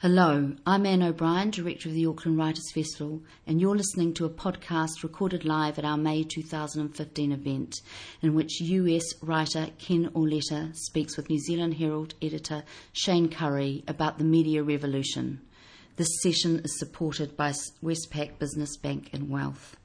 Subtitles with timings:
[0.00, 4.30] Hello, I'm Anne O'Brien, Director of the Auckland Writers Festival, and you're listening to a
[4.30, 7.80] podcast recorded live at our May 2015 event,
[8.20, 12.62] in which US writer Ken Auletta speaks with New Zealand Herald editor
[12.92, 15.40] Shane Curry about the media revolution.
[15.96, 17.52] This session is supported by
[17.82, 19.78] Westpac Business Bank and Wealth.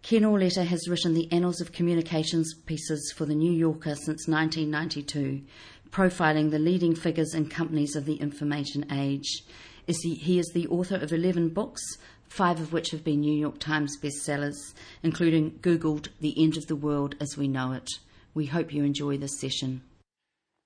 [0.00, 5.42] Ken Auletta has written the Annals of Communications pieces for The New Yorker since 1992
[5.90, 9.42] profiling the leading figures and companies of the information age.
[9.86, 11.82] He is the author of 11 books,
[12.28, 16.76] five of which have been New York Times bestsellers, including Googled The End of the
[16.76, 17.88] World as We Know It.
[18.34, 19.82] We hope you enjoy this session.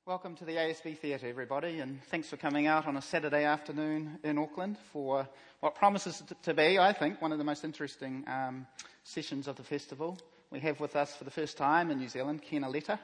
[0.05, 4.19] Welcome to the ASB Theatre, everybody, and thanks for coming out on a Saturday afternoon
[4.25, 5.29] in Auckland for
[5.61, 8.67] what promises to be, I think, one of the most interesting um,
[9.05, 10.19] sessions of the festival.
[10.51, 12.99] We have with us for the first time in New Zealand Ken Auletta,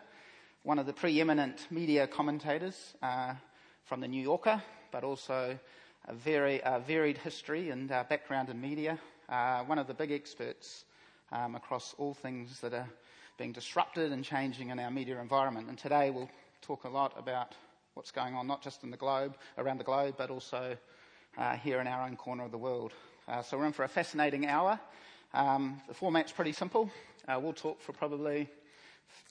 [0.65, 3.35] one of the preeminent media commentators uh,
[3.85, 5.59] from the New Yorker, but also
[6.07, 8.99] a very uh, varied history and uh, background in media.
[9.29, 10.85] Uh, one of the big experts
[11.33, 12.89] um, across all things that are
[13.39, 15.69] being disrupted and changing in our media environment.
[15.69, 17.55] And today we'll talk a lot about
[17.95, 20.77] what's going on, not just in the globe, around the globe, but also
[21.37, 22.93] uh, here in our own corner of the world.
[23.29, 24.79] Uh, so we're in for a fascinating hour.
[25.35, 26.91] Um, the format's pretty simple.
[27.29, 28.49] we'll talk for probably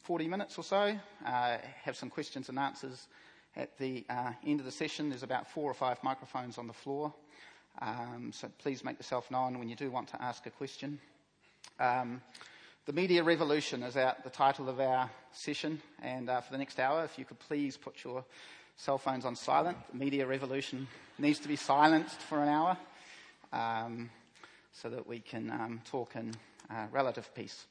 [0.04, 3.08] 40 minutes or so, uh, have some questions and answers.
[3.56, 6.74] At the uh, end of the session, there's about four or five microphones on the
[6.74, 7.14] floor.
[7.82, 11.00] Um, so please make yourself known when you do want to ask a question.
[11.80, 12.22] Um,
[12.86, 15.82] the Media Revolution is out, the title of our session.
[16.02, 18.24] And uh, for the next hour, if you could please put your
[18.78, 19.78] cell phones on silent.
[19.92, 22.78] The Media Revolution needs to be silenced for an hour
[23.52, 24.10] um,
[24.72, 26.34] so that we can um, talk in
[26.70, 27.66] uh, relative peace.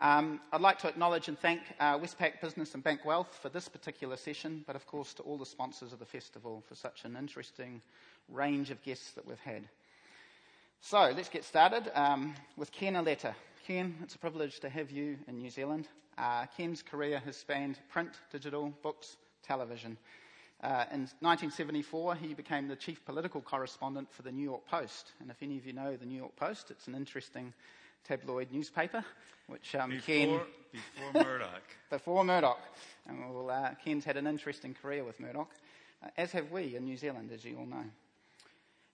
[0.00, 3.68] Um, I'd like to acknowledge and thank uh, Westpac Business and Bank Wealth for this
[3.68, 7.16] particular session, but of course to all the sponsors of the festival for such an
[7.16, 7.82] interesting
[8.28, 9.68] range of guests that we've had.
[10.80, 13.34] So let's get started um, with Ken Auletta.
[13.66, 15.88] Ken, it's a privilege to have you in New Zealand.
[16.16, 19.98] Uh, Ken's career has spanned print, digital, books, television.
[20.62, 25.10] Uh, in 1974, he became the chief political correspondent for the New York Post.
[25.20, 27.52] And if any of you know the New York Post, it's an interesting
[28.04, 29.04] tabloid newspaper,
[29.46, 30.40] which um, before, Ken.
[30.72, 31.62] Before Murdoch.
[31.90, 32.60] before Murdoch.
[33.08, 35.50] And well, uh, Ken's had an interesting career with Murdoch,
[36.02, 37.84] uh, as have we in New Zealand, as you all know.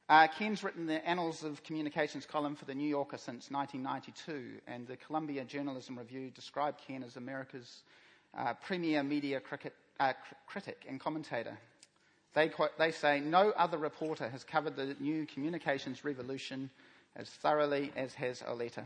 [0.07, 4.87] Uh, Ken's written the Annals of Communications column for The New Yorker since 1992, and
[4.87, 7.83] the Columbia Journalism Review described Ken as America's
[8.37, 11.57] uh, premier media cricket, uh, cr- critic and commentator.
[12.35, 16.69] They, quote, they say, No other reporter has covered the new communications revolution
[17.17, 18.85] as thoroughly as has Auletta.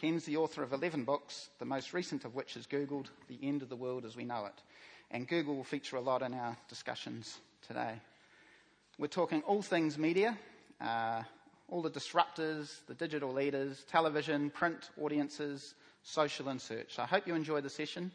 [0.00, 3.62] Ken's the author of 11 books, the most recent of which is Googled The End
[3.62, 4.62] of the World as We Know It.
[5.10, 7.94] And Google will feature a lot in our discussions today.
[8.98, 10.36] We're talking all things media,
[10.80, 11.22] uh,
[11.68, 16.94] all the disruptors, the digital leaders, television, print audiences, social and search.
[16.94, 18.10] So I hope you enjoy the session.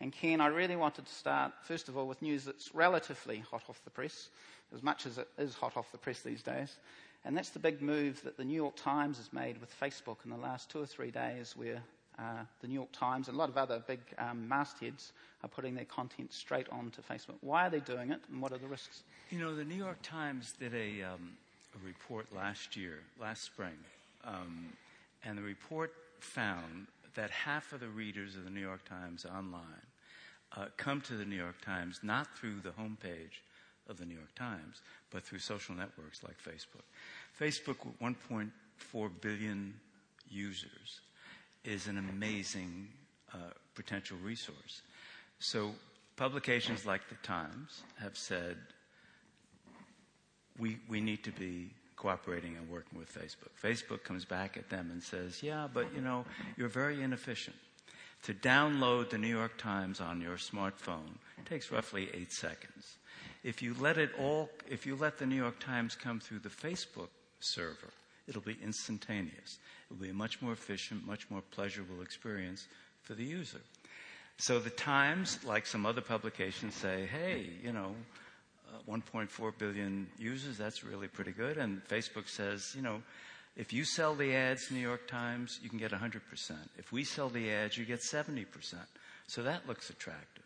[0.00, 3.62] And Ken, I really wanted to start, first of all, with news that's relatively hot
[3.68, 4.30] off the press,
[4.74, 6.76] as much as it is hot off the press these days.
[7.24, 10.30] And that's the big move that the New York Times has made with Facebook in
[10.30, 11.82] the last two or three days, where
[12.18, 15.74] uh, the New York Times and a lot of other big um, mastheads are putting
[15.74, 17.36] their content straight onto Facebook.
[17.40, 19.02] Why are they doing it, and what are the risks?
[19.30, 21.32] You know, the New York Times did a, um,
[21.74, 23.76] a report last year, last spring,
[24.24, 24.72] um,
[25.24, 29.62] and the report found that half of the readers of the New York Times online
[30.56, 33.40] uh, come to the New York Times not through the homepage
[33.90, 34.80] of the New York Times,
[35.10, 36.84] but through social networks like Facebook.
[37.38, 39.74] Facebook, with 1.4 billion
[40.30, 41.00] users,
[41.64, 42.88] is an amazing
[43.34, 43.38] uh,
[43.74, 44.82] potential resource.
[45.40, 45.72] So
[46.16, 48.56] publications like the Times have said
[50.58, 53.50] we, we need to be cooperating and working with Facebook.
[53.62, 56.24] Facebook comes back at them and says, yeah, but you know,
[56.56, 57.56] you're very inefficient.
[58.24, 62.96] To download the New York Times on your smartphone takes roughly eight seconds.
[63.42, 66.50] If you let it all, if you let the New York Times come through the
[66.50, 67.08] Facebook
[67.40, 67.88] server,
[68.28, 69.58] it'll be instantaneous.
[69.90, 72.66] It'll be a much more efficient, much more pleasurable experience
[73.02, 73.60] for the user.
[74.36, 77.94] So the Times, like some other publications, say, hey, you know,
[78.68, 81.58] uh, 1.4 billion users, that's really pretty good.
[81.58, 83.02] And Facebook says, you know,
[83.56, 86.20] if you sell the ads New York Times, you can get 100%.
[86.78, 88.46] If we sell the ads, you get 70%.
[89.26, 90.44] So that looks attractive.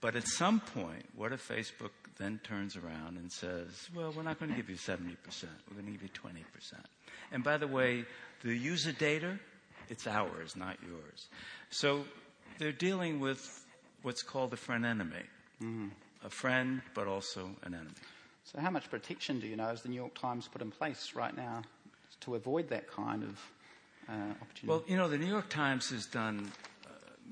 [0.00, 4.38] But at some point, what if Facebook then turns around and says, well, we're not
[4.38, 5.16] going to give you 70%,
[5.68, 6.42] we're going to give you 20%.
[7.32, 8.04] And by the way,
[8.42, 9.38] the user data,
[9.88, 11.28] it's ours, not yours.
[11.70, 12.04] So
[12.58, 13.64] they're dealing with
[14.02, 15.22] what's called a friend enemy.
[15.62, 15.88] Mm-hmm.
[16.24, 17.90] A friend, but also an enemy.
[18.44, 21.12] So, how much protection do you know has the New York Times put in place
[21.14, 21.62] right now
[22.22, 23.38] to avoid that kind of
[24.08, 24.66] uh, opportunity?
[24.66, 26.50] Well, you know, the New York Times has done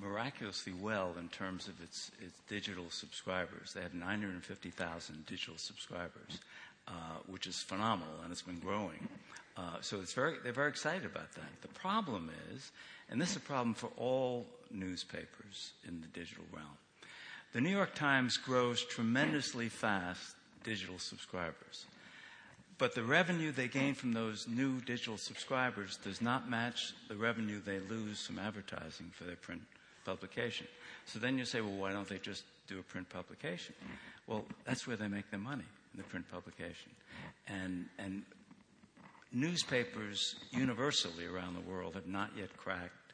[0.00, 3.72] miraculously well in terms of its, its digital subscribers.
[3.72, 6.40] They have 950,000 digital subscribers,
[6.88, 6.92] uh,
[7.26, 9.08] which is phenomenal, and it's been growing.
[9.56, 11.62] Uh, so it's very, they're very excited about that.
[11.62, 12.70] The problem is,
[13.10, 16.76] and this is a problem for all newspapers in the digital realm,
[17.52, 21.86] the New York Times grows tremendously fast digital subscribers.
[22.78, 27.62] But the revenue they gain from those new digital subscribers does not match the revenue
[27.64, 29.62] they lose from advertising for their print
[30.06, 30.66] publication.
[31.04, 33.74] So then you say, well, why don't they just do a print publication?
[34.26, 36.90] Well, that's where they make their money, in the print publication.
[37.48, 38.22] And, and
[39.32, 43.12] newspapers universally around the world have not yet cracked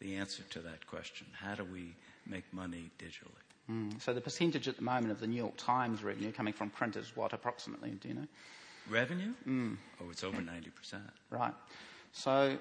[0.00, 1.26] the answer to that question.
[1.32, 1.94] How do we
[2.26, 3.44] make money digitally?
[3.70, 4.00] Mm.
[4.02, 6.96] So the percentage at the moment of the New York Times revenue coming from print
[6.96, 7.90] is what approximately?
[7.90, 8.26] Do you know?
[8.90, 9.32] Revenue?
[9.48, 9.76] Mm.
[10.02, 11.00] Oh, it's over 90%.
[11.30, 11.54] Right.
[12.12, 12.58] So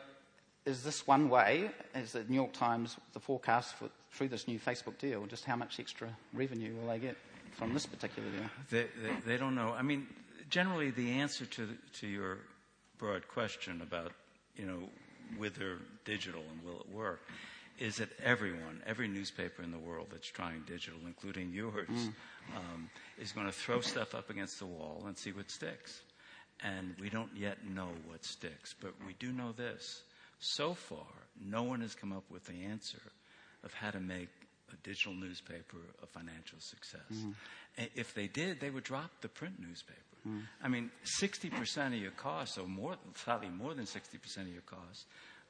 [0.65, 4.60] is this one way, is the New York Times, the forecast for, through this new
[4.60, 7.18] Facebook deal, just how much extra revenue will they get
[7.51, 8.50] from this particular deal?
[8.71, 9.74] They, they, they don't know.
[9.77, 10.07] I mean,
[10.50, 11.69] generally the answer to,
[12.00, 12.38] to your
[12.98, 14.12] broad question about,
[14.56, 14.80] you know,
[15.38, 17.21] whether digital and will it work
[17.80, 22.13] is that everyone, every newspaper in the world that's trying digital, including yours, mm.
[22.56, 26.01] um, is going to throw stuff up against the wall and see what sticks.
[26.63, 30.04] And we don't yet know what sticks, but we do know this.
[30.43, 31.07] So far,
[31.39, 33.01] no one has come up with the answer
[33.63, 34.27] of how to make
[34.73, 37.01] a digital newspaper a financial success.
[37.13, 37.33] Mm.
[37.95, 39.99] If they did, they would drop the print newspaper.
[40.27, 40.41] Mm.
[40.61, 40.91] I mean,
[41.21, 45.05] 60% of your costs, or more, slightly more than 60% of your costs,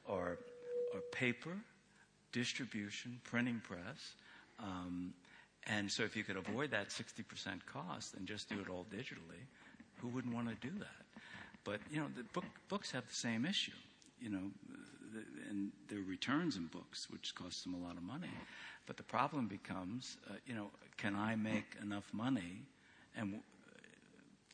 [0.08, 0.38] are,
[0.94, 1.56] are paper,
[2.32, 4.14] distribution, printing press.
[4.60, 5.12] Um,
[5.66, 7.24] and so if you could avoid that 60%
[7.66, 9.42] cost and just do it all digitally,
[9.98, 11.20] who wouldn't want to do that?
[11.64, 13.72] But, you know, the book, books have the same issue,
[14.24, 14.50] you know,
[15.50, 18.30] and there are returns in books, which cost them a lot of money.
[18.86, 22.62] But the problem becomes, uh, you know, can I make enough money
[23.16, 23.40] and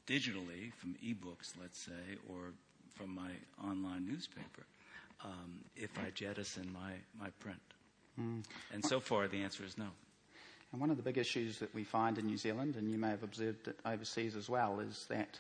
[0.06, 2.52] digitally from ebooks, let's say, or
[2.96, 3.30] from my
[3.62, 4.66] online newspaper?
[5.24, 7.60] um, if I jettison my, my print?
[8.20, 8.42] Mm.
[8.72, 9.88] And so far, the answer is no.
[10.72, 13.10] And one of the big issues that we find in New Zealand, and you may
[13.10, 15.38] have observed it overseas as well, is that,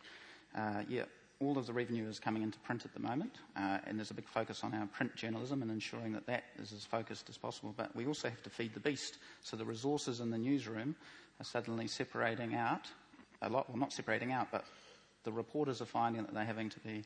[0.56, 1.04] uh, yeah,
[1.40, 4.14] all of the revenue is coming into print at the moment, uh, and there's a
[4.14, 7.74] big focus on our print journalism and ensuring that that is as focused as possible.
[7.76, 9.18] But we also have to feed the beast.
[9.42, 10.94] So the resources in the newsroom
[11.40, 12.86] are suddenly separating out
[13.42, 14.64] a lot, well, not separating out, but
[15.24, 17.04] the reporters are finding that they're having to be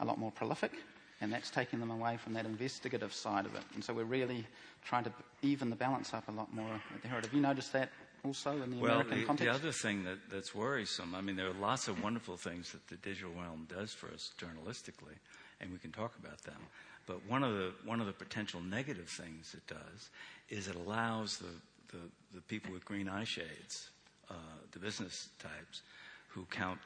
[0.00, 0.72] a lot more prolific
[1.20, 3.62] and that's taking them away from that investigative side of it.
[3.74, 4.44] And so we're really
[4.84, 7.24] trying to even the balance up a lot more at the Herald.
[7.24, 7.90] Have you noticed that
[8.24, 9.44] also in the well, American the, context?
[9.44, 12.86] the other thing that, that's worrisome, I mean, there are lots of wonderful things that
[12.88, 15.16] the digital realm does for us journalistically,
[15.60, 16.60] and we can talk about them.
[17.06, 20.10] But one of the, one of the potential negative things it does
[20.48, 21.46] is it allows the,
[21.88, 22.02] the,
[22.34, 23.90] the people with green eye shades,
[24.30, 24.34] uh,
[24.72, 25.82] the business types,
[26.28, 26.78] who count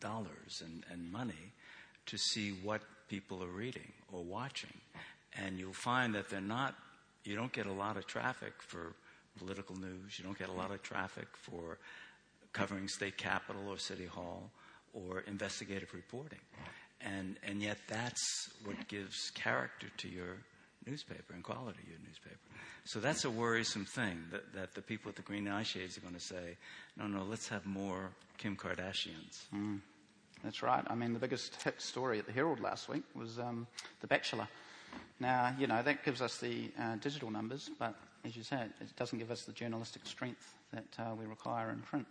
[0.00, 1.52] dollars and, and money,
[2.06, 4.72] to see what people are reading or watching.
[5.38, 6.74] And you'll find that they're not,
[7.24, 8.94] you don't get a lot of traffic for
[9.38, 11.78] political news, you don't get a lot of traffic for
[12.52, 14.50] covering state capitol or city hall
[14.92, 16.38] or investigative reporting.
[17.00, 20.36] And, and yet that's what gives character to your
[20.86, 22.38] newspaper and quality to your newspaper.
[22.84, 26.00] So that's a worrisome thing that, that the people with the green eye shades are
[26.00, 26.56] going to say,
[26.96, 29.46] no, no, let's have more Kim Kardashians.
[29.54, 29.80] Mm.
[30.44, 30.84] That's right.
[30.88, 33.66] I mean, the biggest hit story at the Herald last week was um,
[34.00, 34.48] The Bachelor.
[35.20, 37.94] Now, you know, that gives us the uh, digital numbers, but
[38.24, 41.80] as you said, it doesn't give us the journalistic strength that uh, we require in
[41.80, 42.06] print.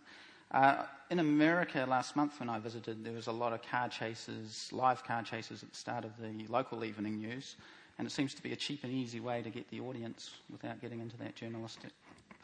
[0.50, 4.68] Uh, in America last month when I visited, there was a lot of car chases,
[4.70, 7.56] live car chases at the start of the local evening news,
[7.98, 10.80] and it seems to be a cheap and easy way to get the audience without
[10.80, 11.90] getting into that journalistic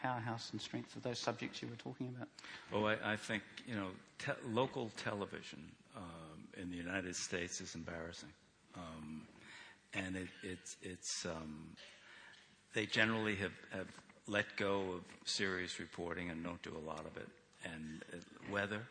[0.03, 2.29] powerhouse and strength of those subjects you were talking about?
[2.73, 5.61] Well, I, I think, you know, te- local television
[5.97, 6.03] um,
[6.61, 8.31] in the United States is embarrassing.
[8.77, 9.18] Um,
[9.95, 11.71] and it, it's, it's um,
[12.75, 13.87] they generally have, have
[14.27, 17.29] let go of serious reporting and don't do a lot of it.
[17.65, 18.83] And uh, weather,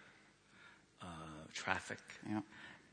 [1.01, 1.06] uh,
[1.54, 2.00] traffic,
[2.30, 2.42] yeah.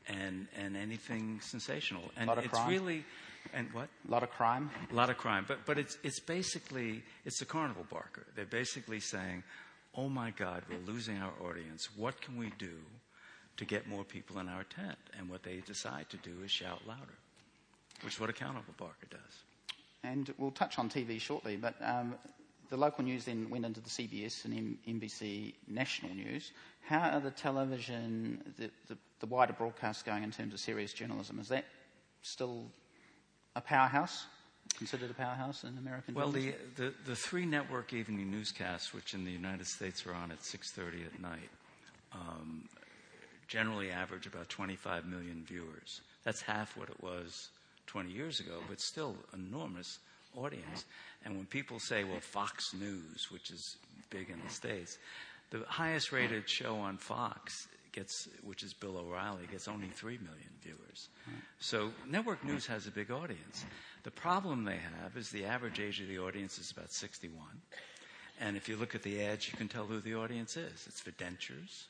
[0.07, 2.03] and, and anything sensational.
[2.17, 2.69] And it's crime.
[2.69, 3.05] really
[3.53, 3.89] and what?
[4.07, 4.69] A lot of crime.
[4.91, 5.45] A lot of crime.
[5.47, 8.25] But, but it's, it's basically, it's the carnival barker.
[8.35, 9.43] They're basically saying,
[9.95, 11.89] oh my God, we're losing our audience.
[11.95, 12.77] What can we do
[13.57, 14.97] to get more people in our tent?
[15.17, 17.17] And what they decide to do is shout louder,
[18.03, 19.19] which is what a carnival barker does.
[20.03, 22.15] And we'll touch on TV shortly, but um,
[22.69, 26.51] the local news then went into the CBS and M- NBC national news.
[26.81, 31.39] How are the television, the, the, the wider broadcast going in terms of serious journalism?
[31.39, 31.65] Is that
[32.21, 32.65] still
[33.55, 34.25] a powerhouse?
[34.77, 39.23] Considered a powerhouse in American Well, the, the, the three network evening newscasts, which in
[39.23, 41.49] the United States are on at 6.30 at night,
[42.13, 42.67] um,
[43.47, 46.01] generally average about 25 million viewers.
[46.23, 47.49] That's half what it was
[47.95, 49.99] 20 years ago, but still enormous
[50.35, 50.83] audience.
[51.23, 53.77] And when people say, well, Fox News, which is
[54.09, 54.97] big in the States,
[55.49, 60.49] the highest rated show on Fox gets, which is Bill O'Reilly, gets only 3 million
[60.61, 61.07] viewers.
[61.59, 63.63] So network news has a big audience.
[64.03, 67.45] The problem they have is the average age of the audience is about 61.
[68.41, 70.83] And if you look at the ads, you can tell who the audience is.
[70.85, 71.85] It's for dentures,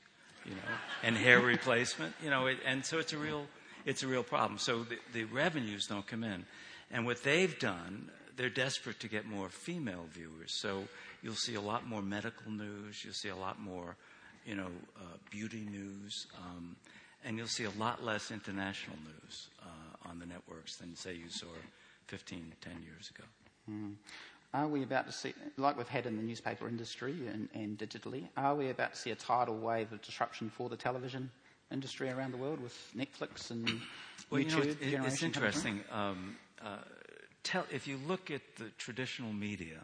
[0.46, 3.48] you know, and hair replacement, you know, it, and so it's a real,
[3.86, 4.58] it's a real problem.
[4.58, 6.46] So the, the revenues don't come in.
[6.92, 10.54] And what they've done, they're desperate to get more female viewers.
[10.54, 10.84] So
[11.22, 13.04] you'll see a lot more medical news.
[13.04, 13.96] You'll see a lot more,
[14.46, 16.28] you know, uh, beauty news.
[16.38, 16.76] Um,
[17.24, 21.30] and you'll see a lot less international news uh, on the networks than, say, you
[21.30, 21.48] saw
[22.08, 23.24] 15, 10 years ago.
[24.54, 28.28] Are we about to see, like we've had in the newspaper industry and, and digitally,
[28.38, 31.30] are we about to see a tidal wave of disruption for the television
[31.72, 33.68] industry around the world with Netflix and
[34.30, 34.82] Well, YouTube?
[34.82, 35.82] you know, it, it's interesting.
[35.92, 36.78] Um, uh,
[37.44, 39.80] tell, if you look at the traditional media,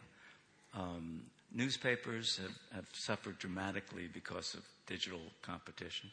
[0.74, 1.22] um,
[1.54, 6.10] newspapers have, have suffered dramatically because of digital competition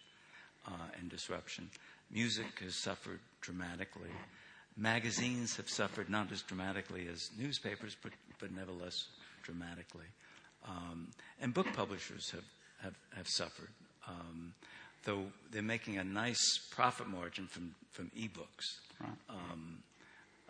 [0.67, 1.71] uh, and disruption.
[2.11, 4.11] Music has suffered dramatically.
[4.77, 9.07] Magazines have suffered not as dramatically as newspapers, but, but nevertheless
[9.43, 10.07] dramatically.
[10.67, 11.09] Um,
[11.41, 12.45] and book publishers have,
[12.83, 13.71] have, have suffered,
[14.07, 14.53] um,
[15.09, 18.81] though they're making a nice profit margin from, from ebooks.
[19.31, 19.79] Um,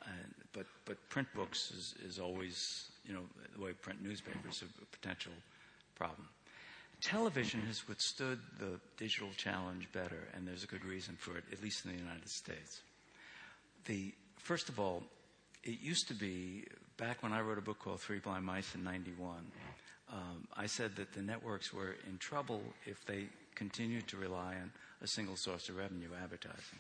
[0.05, 3.21] and, but, but print books is, is always, you know,
[3.57, 5.31] the way print newspapers are a potential
[5.95, 6.27] problem.
[7.01, 11.63] Television has withstood the digital challenge better, and there's a good reason for it, at
[11.63, 12.81] least in the United States.
[13.85, 15.05] The, first of all,
[15.63, 16.65] it used to be,
[16.97, 19.37] back when I wrote a book called Three Blind Mice in 91,
[20.13, 23.27] um, I said that the networks were in trouble if they
[23.59, 24.71] continued to rely on
[25.03, 26.79] a single source of revenue, advertising.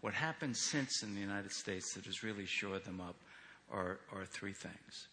[0.00, 3.16] What happened since in the United States that has really shored them up
[3.70, 5.08] are, are three things.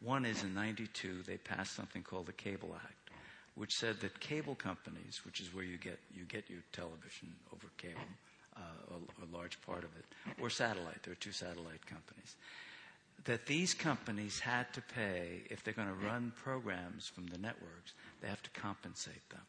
[0.00, 3.10] One is in 92, they passed something called the Cable Act,
[3.56, 7.66] which said that cable companies, which is where you get, you get your television over
[7.76, 8.00] cable,
[8.56, 8.60] uh,
[8.94, 10.04] a, a large part of it,
[10.40, 12.36] or satellite, there are two satellite companies,
[13.24, 17.92] that these companies had to pay, if they're going to run programs from the networks,
[18.20, 19.42] they have to compensate them,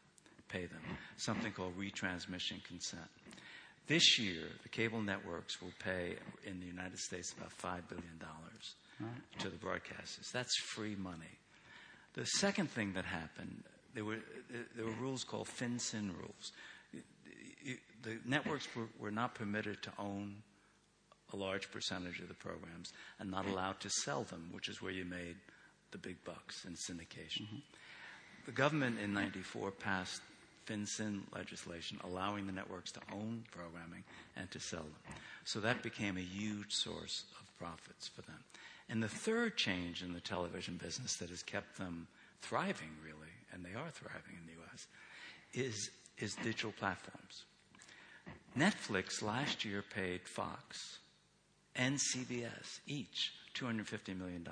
[0.54, 0.80] pay them,
[1.16, 3.08] something called retransmission consent.
[3.86, 6.14] This year, the cable networks will pay
[6.46, 10.30] in the United States about $5 billion to the broadcasters.
[10.32, 11.38] That's free money.
[12.14, 14.18] The second thing that happened, there were,
[14.76, 16.52] there were rules called Fin-Syn rules.
[18.02, 20.36] The networks were, were not permitted to own
[21.32, 24.92] a large percentage of the programs and not allowed to sell them, which is where
[24.92, 25.36] you made
[25.90, 27.42] the big bucks in syndication.
[27.42, 27.56] Mm-hmm.
[28.46, 30.20] The government in 94 passed
[30.66, 34.04] Fin-Syn legislation allowing the networks to own programming
[34.36, 35.14] and to sell them.
[35.44, 38.42] So that became a huge source of profits for them.
[38.88, 42.06] And the third change in the television business that has kept them
[42.42, 44.86] thriving, really, and they are thriving in the US,
[45.52, 47.44] is, is digital platforms.
[48.58, 50.98] Netflix last year paid Fox
[51.76, 54.46] and CBS each $250 million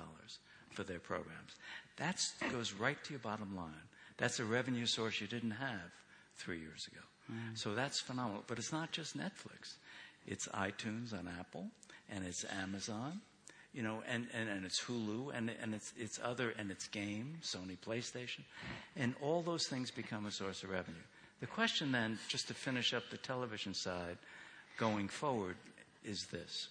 [0.71, 1.55] for their programs.
[1.97, 2.19] That
[2.51, 3.73] goes right to your bottom line.
[4.17, 5.91] That's a revenue source you didn't have
[6.37, 7.01] three years ago.
[7.31, 7.57] Mm.
[7.57, 8.43] So that's phenomenal.
[8.47, 9.75] But it's not just Netflix.
[10.25, 11.67] It's iTunes on Apple,
[12.09, 13.21] and it's Amazon,
[13.73, 17.37] you know, and, and, and it's Hulu, and, and it's, it's other, and it's game,
[17.41, 18.41] Sony PlayStation.
[18.95, 20.95] And all those things become a source of revenue.
[21.41, 24.17] The question then, just to finish up the television side
[24.77, 25.57] going forward,
[26.05, 26.69] is this.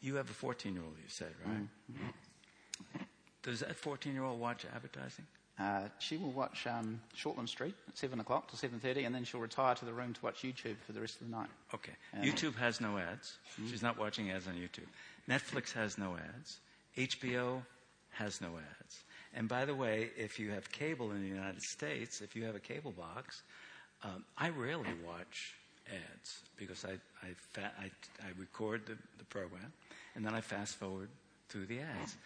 [0.00, 1.60] You have a 14 year old, you said, right?
[1.92, 3.02] Mm-hmm.
[3.42, 5.26] Does that 14 year old watch advertising?
[5.60, 9.40] Uh, she will watch um, Shortland Street at 7 o'clock to 7.30 and then she'll
[9.40, 11.48] retire to the room to watch YouTube for the rest of the night.
[11.74, 11.92] Okay.
[12.16, 13.36] Um, YouTube has no ads.
[13.68, 14.86] She's not watching ads on YouTube.
[15.28, 16.60] Netflix has no ads.
[16.96, 17.62] HBO
[18.12, 18.48] has no
[18.80, 19.00] ads.
[19.34, 22.54] And by the way, if you have cable in the United States, if you have
[22.54, 23.42] a cable box,
[24.02, 25.54] um, I rarely watch
[25.88, 27.84] ads because I, I, fa- I,
[28.24, 29.72] I record the, the program
[30.14, 31.08] and then I fast forward
[31.48, 32.16] through the ads.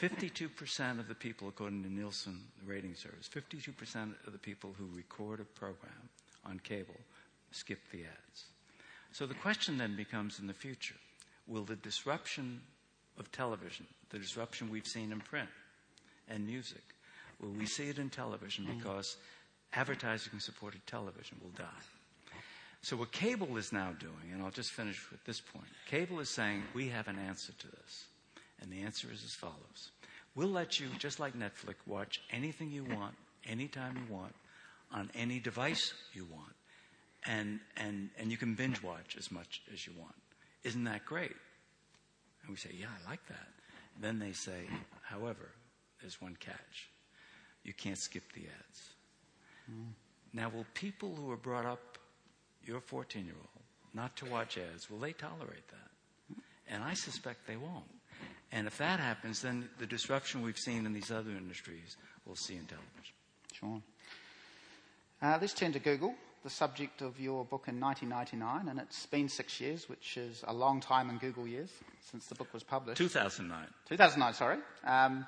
[0.00, 4.88] 52% of the people, according to Nielsen, the rating service, 52% of the people who
[4.94, 6.10] record a program
[6.44, 7.00] on cable
[7.50, 8.44] skip the ads.
[9.12, 10.96] So the question then becomes in the future
[11.46, 12.60] will the disruption
[13.18, 15.48] of television, the disruption we've seen in print
[16.28, 16.82] and music.
[17.40, 18.76] Well, we see it in television mm.
[18.76, 19.16] because
[19.72, 21.82] advertising supported television will die.
[22.82, 26.28] So, what cable is now doing, and I'll just finish with this point cable is
[26.28, 28.04] saying we have an answer to this.
[28.60, 29.90] And the answer is as follows
[30.34, 33.14] We'll let you, just like Netflix, watch anything you want,
[33.46, 34.34] anytime you want,
[34.92, 36.52] on any device you want.
[37.24, 40.14] And, and, and you can binge watch as much as you want.
[40.62, 41.34] Isn't that great?
[42.42, 43.48] And we say, Yeah, I like that.
[44.00, 44.66] Then they say,
[45.02, 45.50] However,
[46.00, 46.90] there's one catch
[47.66, 48.80] you can't skip the ads.
[49.68, 49.92] Mm.
[50.32, 51.98] Now, will people who are brought up,
[52.62, 56.36] your 14 year old, not to watch ads, will they tolerate that?
[56.68, 57.84] And I suspect they won't.
[58.52, 62.54] And if that happens, then the disruption we've seen in these other industries we'll see
[62.54, 63.14] in television.
[63.52, 63.82] Sure.
[65.22, 69.28] Uh, let's turn to Google, the subject of your book in 1999, and it's been
[69.28, 71.70] six years, which is a long time in Google years
[72.10, 72.98] since the book was published.
[72.98, 73.66] 2009.
[73.88, 74.58] 2009, sorry.
[74.84, 75.26] Um,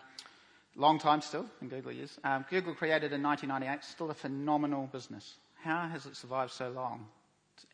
[0.77, 2.19] long time still in Google years.
[2.23, 5.39] Um, Google created in 1998, still a phenomenal business.
[5.63, 7.07] How has it survived so long?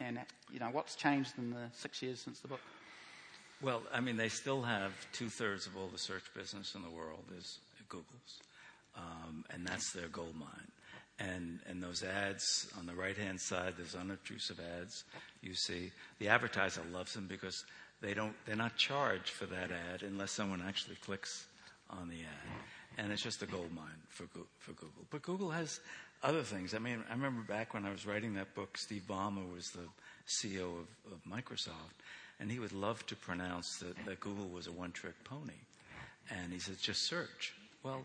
[0.00, 0.18] And
[0.52, 2.60] you know, what's changed in the six years since the book?
[3.62, 6.90] Well, I mean, they still have two thirds of all the search business in the
[6.90, 7.58] world is
[7.88, 8.40] Google's,
[8.96, 10.48] um, and that's their gold mine.
[11.18, 15.04] And and those ads on the right hand side, those unobtrusive ads
[15.42, 17.64] you see, the advertiser loves them because
[18.00, 21.46] they don't they're not charged for that ad unless someone actually clicks
[21.88, 24.24] on the ad, and it's just a gold mine for
[24.58, 25.04] for Google.
[25.10, 25.78] But Google has
[26.22, 26.74] other things.
[26.74, 29.86] I mean, I remember back when I was writing that book, Steve Ballmer was the
[30.26, 32.00] CEO of, of Microsoft
[32.40, 35.52] and he would love to pronounce that, that Google was a one trick pony.
[36.30, 37.54] And he said, just search.
[37.82, 38.02] Well,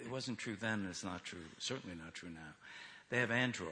[0.00, 2.54] it wasn't true then, and it's not true, certainly not true now.
[3.10, 3.70] They have Android.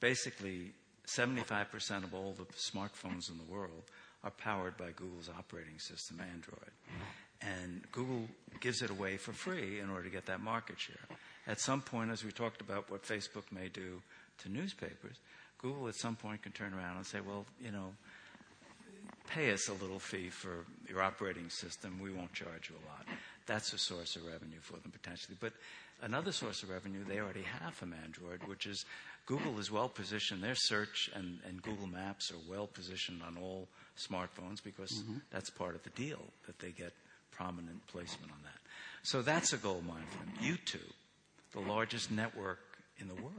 [0.00, 0.72] Basically,
[1.06, 3.82] 75% of all the smartphones in the world
[4.22, 6.70] are powered by Google's operating system, Android.
[7.42, 8.26] And Google
[8.60, 10.96] gives it away for free in order to get that market share.
[11.46, 14.00] At some point, as we talked about what Facebook may do
[14.38, 15.16] to newspapers,
[15.58, 17.92] Google at some point can turn around and say, well, you know,
[19.28, 21.98] pay us a little fee for your operating system.
[22.00, 23.06] We won't charge you a lot.
[23.46, 25.36] That's a source of revenue for them potentially.
[25.40, 25.52] But
[26.02, 28.84] another source of revenue they already have from Android, which is
[29.26, 30.42] Google is well positioned.
[30.42, 35.18] Their search and, and Google Maps are well positioned on all smartphones because mm-hmm.
[35.30, 36.92] that's part of the deal that they get
[37.30, 38.58] prominent placement on that.
[39.02, 40.34] So that's a gold mine for them.
[40.42, 40.92] YouTube,
[41.52, 42.60] the largest network
[42.98, 43.34] in the world,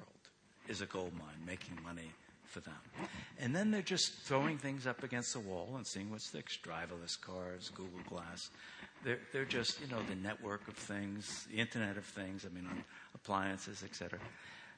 [0.68, 2.12] is a gold mine, making money
[2.48, 2.74] for them.
[3.40, 6.58] And then they're just throwing things up against the wall and seeing what sticks.
[6.64, 8.50] Driverless cars, Google Glass.
[9.04, 12.68] They're, they're just, you know, the network of things, the Internet of Things, I mean,
[13.14, 14.20] appliances, etc.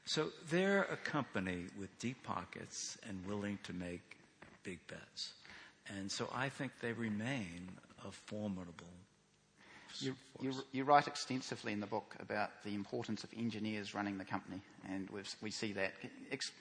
[0.04, 4.16] So they're a company with deep pockets and willing to make
[4.62, 5.32] big bets.
[5.96, 7.68] And so I think they remain
[8.06, 8.86] a formidable
[10.00, 14.24] you, you, you, write extensively in the book about the importance of engineers running the
[14.24, 15.08] company, and
[15.42, 15.92] we see that.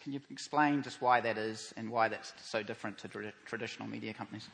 [0.03, 3.87] Can you explain just why that is and why that's so different to tra- traditional
[3.87, 4.47] media companies?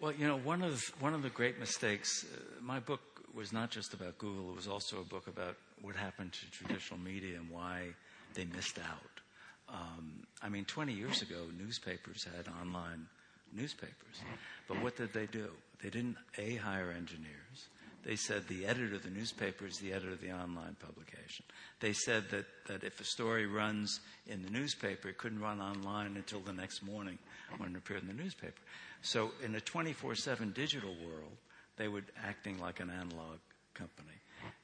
[0.00, 2.24] Well, you know, one of one of the great mistakes.
[2.24, 3.00] Uh, my book
[3.34, 6.98] was not just about Google; it was also a book about what happened to traditional
[6.98, 7.88] media and why
[8.34, 9.20] they missed out.
[9.68, 13.06] Um, I mean, 20 years ago, newspapers had online
[13.54, 14.22] newspapers,
[14.68, 15.48] but what did they do?
[15.82, 17.68] They didn't a hire engineers.
[18.04, 21.44] They said the editor of the newspaper is the editor of the online publication.
[21.80, 26.16] They said that, that if a story runs in the newspaper, it couldn't run online
[26.16, 27.18] until the next morning
[27.58, 28.60] when it appeared in the newspaper.
[29.02, 31.36] So in a 24-7 digital world,
[31.76, 33.38] they were acting like an analog
[33.74, 34.08] company.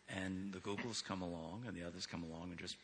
[0.09, 2.77] And the Googles come along and the others come along and just,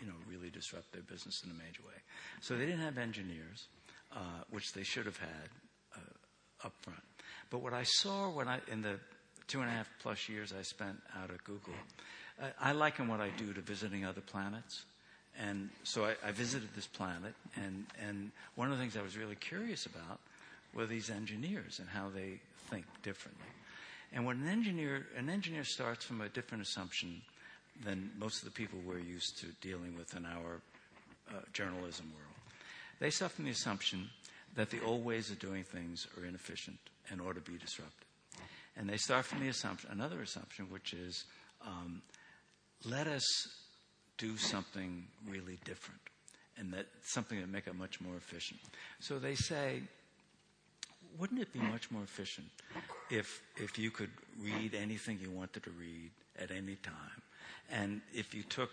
[0.00, 1.98] you know, really disrupt their business in a major way.
[2.40, 3.66] So they didn't have engineers,
[4.14, 4.18] uh,
[4.50, 5.48] which they should have had
[5.96, 7.00] uh, up front.
[7.50, 8.98] But what I saw when I, in the
[9.48, 11.74] two and a half plus years I spent out at Google,
[12.40, 14.84] uh, I liken what I do to visiting other planets.
[15.38, 19.16] And so I, I, visited this planet, and, and one of the things I was
[19.16, 20.18] really curious about
[20.74, 23.46] were these engineers and how they think differently.
[24.12, 27.22] And when an engineer, an engineer starts from a different assumption
[27.84, 30.60] than most of the people we're used to dealing with in our
[31.30, 32.39] uh, journalism world.
[33.00, 34.10] They start from the assumption
[34.54, 36.78] that the old ways of doing things are inefficient
[37.10, 38.06] and ought to be disrupted.
[38.76, 41.24] And they start from the assumption, another assumption, which is
[41.66, 42.02] um,
[42.84, 43.24] let us
[44.18, 46.00] do something really different
[46.58, 48.60] and that something that make it much more efficient.
[49.00, 49.82] So they say,
[51.18, 52.48] wouldn't it be much more efficient
[53.10, 57.22] if if you could read anything you wanted to read at any time,
[57.70, 58.70] and if you took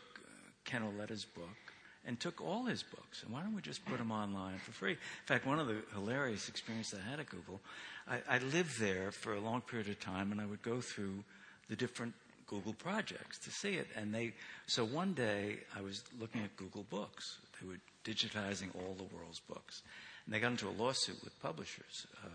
[0.65, 1.66] Ken Auletta's book
[2.07, 3.21] and took all his books.
[3.21, 4.93] And why don't we just put them online for free?
[4.93, 7.59] In fact, one of the hilarious experiences I had at Google,
[8.07, 11.23] I, I lived there for a long period of time, and I would go through
[11.69, 12.13] the different
[12.47, 13.87] Google projects to see it.
[13.95, 14.33] And they,
[14.67, 17.39] so one day I was looking at Google Books.
[17.61, 19.81] They were digitizing all the world's books.
[20.25, 22.29] And they got into a lawsuit with publishers, uh,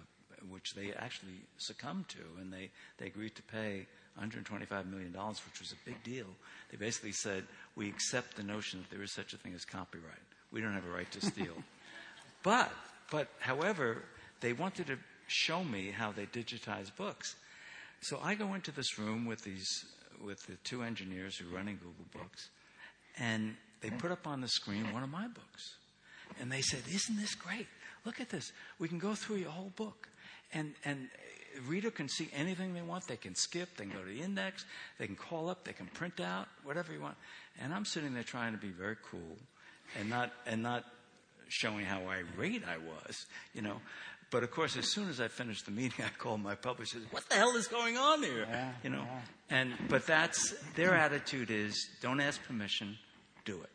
[0.50, 3.86] which they actually succumbed to, and they, they agreed to pay
[4.20, 6.26] $125 million, which was a big deal.
[6.70, 7.44] They basically said,
[7.76, 10.18] We accept the notion that there is such a thing as copyright.
[10.50, 11.54] We don't have a right to steal.
[12.42, 12.70] but,
[13.10, 14.02] but, however,
[14.40, 17.36] they wanted to show me how they digitize books.
[18.00, 19.84] So I go into this room with these,
[20.22, 22.50] with the two engineers who are running Google Books,
[23.18, 25.76] and they put up on the screen one of my books.
[26.40, 27.66] And they said, Isn't this great?
[28.04, 28.52] Look at this.
[28.78, 30.08] We can go through your whole book.
[30.52, 31.08] And, and
[31.66, 33.06] reader can see anything they want.
[33.06, 34.64] They can skip, they can go to the index,
[34.98, 37.16] they can call up, they can print out, whatever you want.
[37.60, 39.36] And I'm sitting there trying to be very cool
[39.98, 40.84] and not, and not
[41.48, 43.80] showing how irate I was, you know.
[44.30, 46.98] But of course, as soon as I finished the meeting, I called my publisher.
[47.10, 48.46] What the hell is going on here?
[48.48, 49.04] Yeah, you know.
[49.04, 49.56] yeah.
[49.58, 52.96] And but that's their attitude is don't ask permission,
[53.44, 53.68] do it.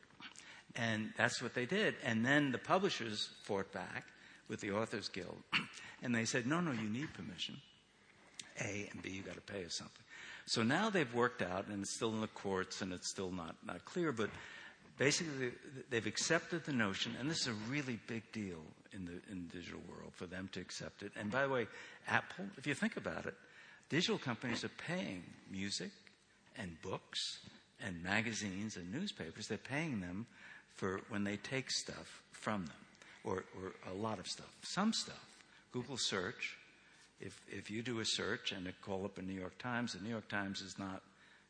[0.76, 1.96] And that's what they did.
[2.04, 4.06] And then the publishers fought back
[4.48, 5.38] with the Authors Guild,
[6.04, 7.58] and they said, no, no, you need permission.
[8.60, 10.04] A and B, you got to pay us something.
[10.46, 13.56] So now they've worked out, and it's still in the courts, and it's still not
[13.66, 14.30] not clear, but
[14.98, 15.52] basically
[15.90, 19.58] they've accepted the notion, and this is a really big deal in the in the
[19.58, 21.12] digital world for them to accept it.
[21.20, 21.68] And by the way,
[22.08, 23.36] Apple, if you think about it,
[23.90, 25.92] digital companies are paying music
[26.58, 27.40] and books
[27.86, 29.48] and magazines and newspapers.
[29.48, 30.26] They're paying them
[30.76, 32.76] for when they take stuff from them,
[33.24, 34.52] or, or a lot of stuff.
[34.64, 35.26] Some stuff,
[35.72, 36.58] Google search.
[37.20, 40.04] If if you do a search and it call up a New York Times, the
[40.04, 41.02] New York Times is not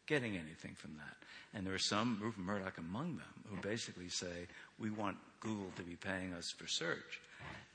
[0.05, 1.17] getting anything from that.
[1.53, 4.47] And there are some, Rupert Murdoch among them, who basically say,
[4.79, 7.19] we want Google to be paying us for search.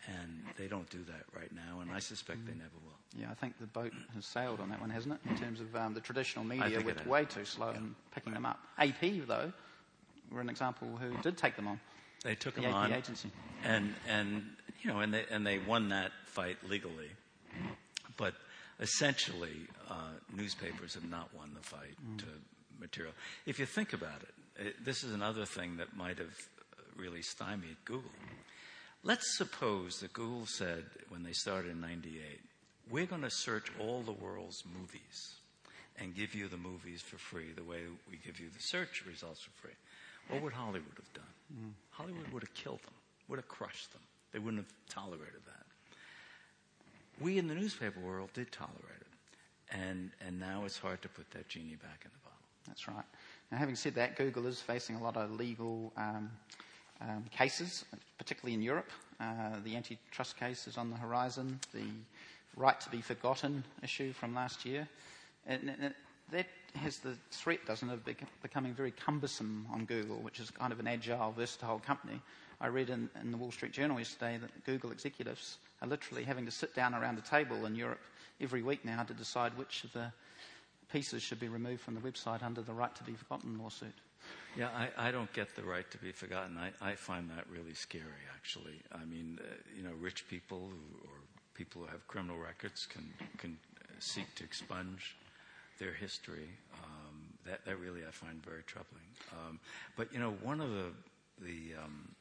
[0.08, 2.96] And they don't do that right now, and I suspect they never will.
[3.20, 5.30] Yeah, I think the boat has sailed on that one, hasn't it?
[5.30, 7.06] In terms of um, the traditional media, think were it has.
[7.06, 8.58] way too slow in picking them up.
[8.78, 9.52] AP, though,
[10.30, 11.78] were an example who did take them on.
[12.24, 13.30] They took The them AP on, agency.
[13.64, 14.42] and and
[14.82, 17.10] you know, and they and they won that fight legally,
[18.16, 18.34] but
[18.80, 22.18] essentially, uh, newspapers have not won the fight mm.
[22.18, 22.26] to
[22.80, 23.14] material.
[23.46, 27.22] If you think about it, it, this is another thing that might have uh, really
[27.22, 28.10] stymied Google.
[29.04, 32.40] Let's suppose that Google said when they started in '98,
[32.90, 35.34] we're going to search all the world's movies
[35.98, 39.42] and give you the movies for free the way we give you the search results
[39.42, 39.74] for free.
[40.28, 41.34] What would Hollywood have done?
[41.52, 41.72] Mm.
[41.90, 42.94] Hollywood would have killed them,
[43.28, 44.02] would have crushed them.
[44.32, 45.61] They wouldn't have tolerated that.
[47.22, 49.06] We in the newspaper world did tolerate it.
[49.70, 52.38] And, and now it's hard to put that genie back in the bottle.
[52.66, 53.04] That's right.
[53.50, 56.30] Now, having said that, Google is facing a lot of legal um,
[57.00, 57.84] um, cases,
[58.18, 58.90] particularly in Europe.
[59.20, 61.58] Uh, the antitrust case is on the horizon.
[61.72, 61.84] The
[62.56, 64.86] right to be forgotten issue from last year,
[65.46, 65.94] and, and
[66.30, 68.04] that has the threat, doesn't it, of
[68.42, 72.20] becoming very cumbersome on Google, which is kind of an agile, versatile company.
[72.60, 76.46] I read in, in the Wall Street Journal yesterday that Google executives are literally having
[76.46, 78.00] to sit down around a table in Europe
[78.40, 80.12] every week now to decide which of the
[80.92, 83.94] pieces should be removed from the website under the right to be forgotten lawsuit.
[84.56, 86.56] Yeah, I, I don't get the right to be forgotten.
[86.56, 88.04] I, I find that really scary,
[88.36, 88.80] actually.
[88.92, 90.70] I mean, uh, you know, rich people
[91.04, 91.10] or
[91.54, 95.16] people who have criminal records can, can uh, seek to expunge
[95.80, 96.48] their history.
[96.74, 99.08] Um, that, that really I find very troubling.
[99.32, 99.58] Um,
[99.96, 100.92] but, you know, one of the,
[101.40, 102.14] the, um,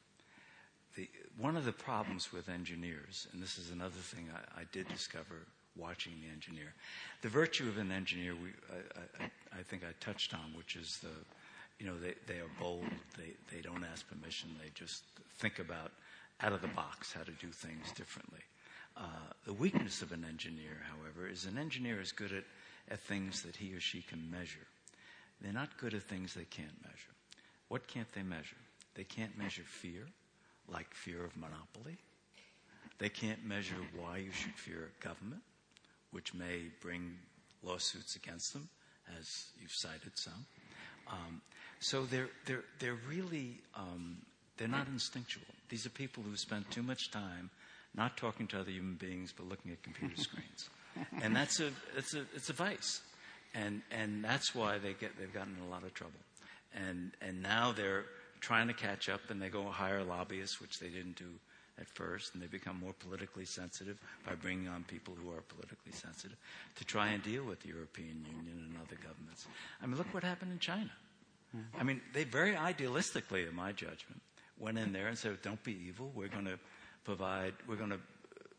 [0.96, 4.88] the, one of the problems with engineers, and this is another thing I, I did
[4.88, 6.74] discover watching the engineer,
[7.22, 10.98] the virtue of an engineer, we, I, I, I think I touched on, which is
[10.98, 11.08] the,
[11.78, 12.84] you know, they, they are bold.
[13.16, 14.50] They, they don't ask permission.
[14.62, 15.02] They just
[15.38, 15.92] think about
[16.40, 18.40] out of the box how to do things differently.
[18.96, 22.44] Uh, the weakness of an engineer, however, is an engineer is good at,
[22.90, 24.66] at things that he or she can measure.
[25.40, 27.14] They're not good at things they can't measure.
[27.68, 28.56] What can't they measure?
[28.94, 30.06] They can't measure fear,
[30.68, 31.96] like fear of monopoly.
[32.98, 35.42] They can't measure why you should fear government,
[36.12, 37.16] which may bring
[37.62, 38.68] lawsuits against them,
[39.18, 40.46] as you've cited some.
[41.08, 41.40] Um,
[41.80, 44.18] so they're, they're, they're really, um,
[44.56, 45.44] they're not instinctual.
[45.68, 47.50] These are people who spend too much time
[47.94, 50.68] not talking to other human beings, but looking at computer screens.
[51.22, 53.00] And that's a, it's a, it's a vice.
[53.54, 56.20] And, and that's why they get, they've gotten in a lot of trouble.
[56.74, 58.04] And, and now they're
[58.42, 61.30] trying to catch up and they go hire lobbyists, which they didn't do
[61.80, 65.92] at first, and they become more politically sensitive by bringing on people who are politically
[65.92, 66.36] sensitive
[66.76, 69.46] to try and deal with the European Union and other governments.
[69.82, 70.90] I mean, look what happened in China.
[71.56, 71.80] Mm-hmm.
[71.80, 74.20] I mean, they very idealistically, in my judgment,
[74.58, 76.10] went in there and said, "Don't be evil.
[76.14, 76.58] We're going to
[77.04, 77.54] provide.
[77.66, 78.00] We're going to.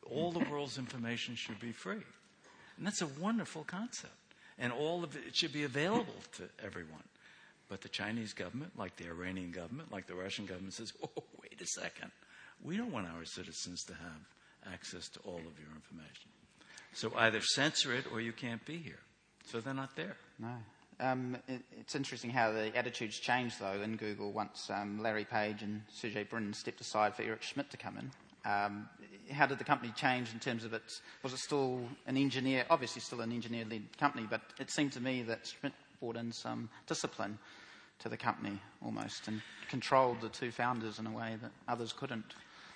[0.09, 2.01] All the world's information should be free."
[2.77, 4.13] And that's a wonderful concept.
[4.57, 7.03] And all of it should be available to everyone.
[7.73, 11.59] But the Chinese government, like the Iranian government, like the Russian government, says, oh, wait
[11.59, 12.11] a second.
[12.63, 16.29] We don't want our citizens to have access to all of your information.
[16.93, 18.99] So either censor it or you can't be here.
[19.47, 20.15] So they're not there.
[20.37, 20.53] No.
[20.99, 25.63] Um, it, it's interesting how the attitudes changed, though, in Google once um, Larry Page
[25.63, 28.11] and Sergey Brin stepped aside for Eric Schmidt to come in.
[28.45, 28.87] Um,
[29.31, 31.01] how did the company change in terms of its?
[31.23, 32.65] Was it still an engineer?
[32.69, 36.69] Obviously, still an engineer-led company, but it seemed to me that Schmidt brought in some
[36.85, 37.39] discipline
[38.03, 42.35] to the company almost and controlled the two founders in a way that others couldn't.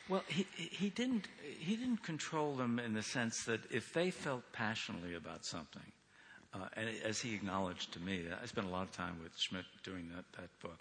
[0.10, 1.28] Well, he, he didn't
[1.60, 5.92] he didn't control them in the sense that if they felt passionately about something,
[6.54, 9.66] uh, and as he acknowledged to me, I spent a lot of time with Schmidt
[9.84, 10.80] doing that that book.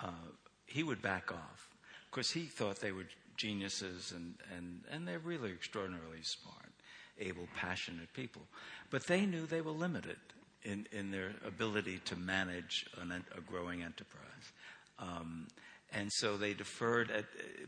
[0.00, 0.30] Uh,
[0.64, 1.68] he would back off
[2.10, 6.70] because he thought they were geniuses and, and, and they're really extraordinarily smart,
[7.18, 8.42] able, passionate people.
[8.90, 10.16] But they knew they were limited
[10.64, 14.52] in, in their ability to manage an, a growing enterprise.
[14.98, 15.46] Um,
[15.94, 17.26] and so they deferred at,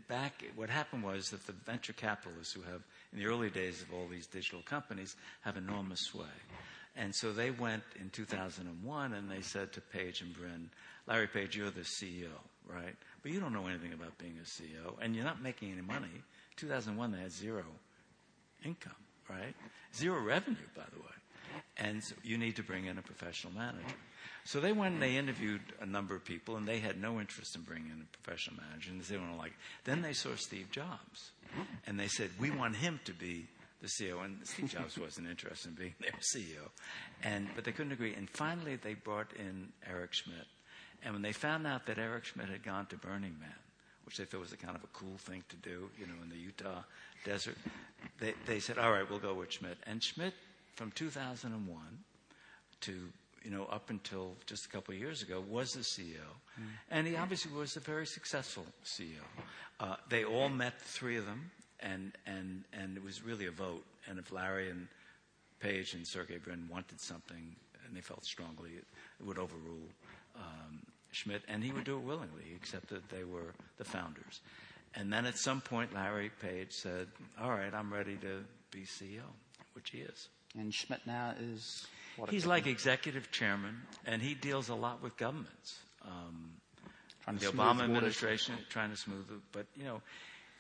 [0.09, 0.45] back.
[0.57, 4.07] What happened was that the venture capitalists who have, in the early days of all
[4.09, 6.25] these digital companies, have enormous sway.
[6.97, 10.71] And so they went in 2001 and they said to Page and Brin,
[11.07, 12.31] Larry Page, you're the CEO,
[12.67, 12.95] right?
[13.23, 16.23] But you don't know anything about being a CEO and you're not making any money.
[16.57, 17.65] 2001, they had zero
[18.65, 18.93] income,
[19.29, 19.55] right?
[19.95, 21.14] Zero revenue, by the way.
[21.77, 23.97] And so you need to bring in a professional manager.
[24.45, 27.57] So they went and they interviewed a number of people, and they had no interest
[27.57, 29.55] in bringing in a professional manager, and they don't like.
[29.85, 31.31] Then they saw Steve Jobs,
[31.87, 33.49] and they said, "We want him to be
[33.81, 36.71] the CEO." And Steve Jobs wasn't interested in being their CEO,
[37.23, 38.15] and but they couldn't agree.
[38.15, 40.47] And finally, they brought in Eric Schmidt,
[41.03, 43.59] and when they found out that Eric Schmidt had gone to Burning Man,
[44.05, 46.29] which they thought was a kind of a cool thing to do, you know, in
[46.29, 46.83] the Utah
[47.25, 47.57] desert,
[48.21, 50.35] they, they said, "All right, we'll go with Schmidt." And Schmidt
[50.75, 51.81] from 2001
[52.81, 52.93] to
[53.43, 56.29] you know up until just a couple of years ago was the CEO,
[56.61, 56.65] mm.
[56.91, 59.25] and he obviously was a very successful CEO.
[59.81, 63.51] Uh, they all met, the three of them, and and and it was really a
[63.51, 63.85] vote.
[64.09, 64.89] And if Larry and
[65.61, 67.57] Page and Sergey Brin wanted something,
[67.87, 68.85] and they felt strongly, it,
[69.21, 69.89] it would overrule
[70.37, 74.41] um, Schmidt, and he would do it willingly, except that they were the founders.
[74.95, 77.09] And then at some point, Larry Page said,
[77.41, 79.23] "All right, I'm ready to be CEO,"
[79.75, 80.29] which he is.
[80.59, 81.87] And Schmidt now is
[82.17, 82.31] what?
[82.31, 85.79] He's like executive chairman, and he deals a lot with governments.
[86.05, 86.51] Um,
[87.27, 90.03] the Obama administration trying to smooth it, but you know,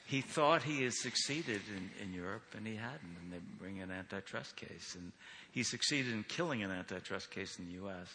[0.07, 3.17] he thought he had succeeded in, in Europe, and he hadn't.
[3.23, 5.13] And they bring an antitrust case, and
[5.53, 8.09] he succeeded in killing an antitrust case in the U.S.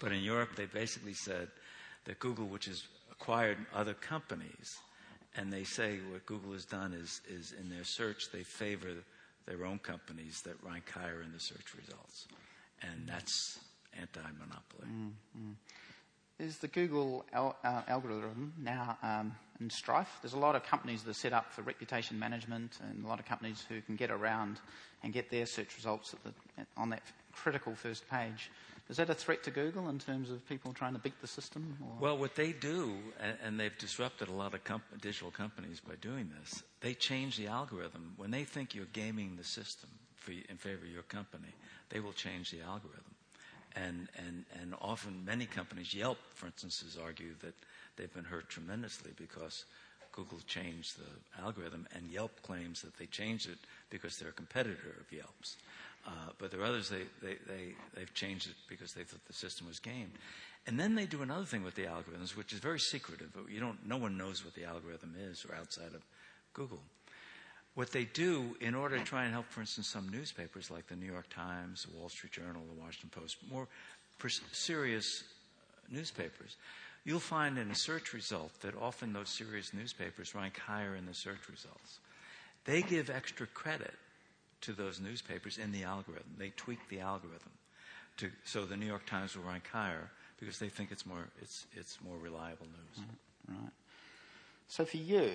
[0.00, 1.48] But in Europe, they basically said
[2.04, 4.78] that Google, which has acquired other companies,
[5.36, 8.88] and they say what Google has done is, is in their search, they favor
[9.46, 12.26] their own companies that rank higher in the search results.
[12.82, 13.58] And that's
[13.98, 14.88] anti monopoly.
[14.88, 15.52] Mm-hmm.
[16.38, 20.18] Is the Google al- uh, algorithm now um, in strife?
[20.22, 23.20] There's a lot of companies that are set up for reputation management, and a lot
[23.20, 24.58] of companies who can get around
[25.02, 26.32] and get their search results the,
[26.78, 28.50] on that critical first page.
[28.90, 31.78] Is that a threat to Google in terms of people trying to beat the system?
[31.80, 31.92] Or?
[32.00, 32.92] Well, what they do,
[33.40, 37.46] and, they've disrupted a lot of comp- digital companies by doing this, they change the
[37.46, 38.14] algorithm.
[38.16, 41.54] When they think you're gaming the system for, in favor of your company,
[41.90, 43.14] they will change the algorithm.
[43.76, 47.54] And, and, and often, many companies, Yelp, for instance, has argued that
[47.96, 49.66] they've been hurt tremendously because
[50.10, 54.96] Google changed the algorithm, and Yelp claims that they changed it because they're a competitor
[54.98, 55.56] of Yelp's.
[56.06, 59.32] Uh, but there are others, they, they, they, they've changed it because they thought the
[59.32, 60.12] system was gamed.
[60.66, 63.30] And then they do another thing with the algorithms, which is very secretive.
[63.50, 66.02] You don't, no one knows what the algorithm is or outside of
[66.54, 66.80] Google.
[67.74, 70.96] What they do in order to try and help, for instance, some newspapers like the
[70.96, 73.68] New York Times, the Wall Street Journal, the Washington Post, more
[74.18, 76.56] pers- serious uh, newspapers,
[77.04, 81.14] you'll find in a search result that often those serious newspapers rank higher in the
[81.14, 82.00] search results.
[82.64, 83.94] They give extra credit
[84.62, 86.34] to those newspapers in the algorithm.
[86.38, 87.52] They tweak the algorithm
[88.18, 91.66] to, so the New York Times will rank higher because they think it's more, it's,
[91.72, 93.06] it's more reliable news.
[93.50, 93.72] Mm, right.
[94.68, 95.28] So, for you,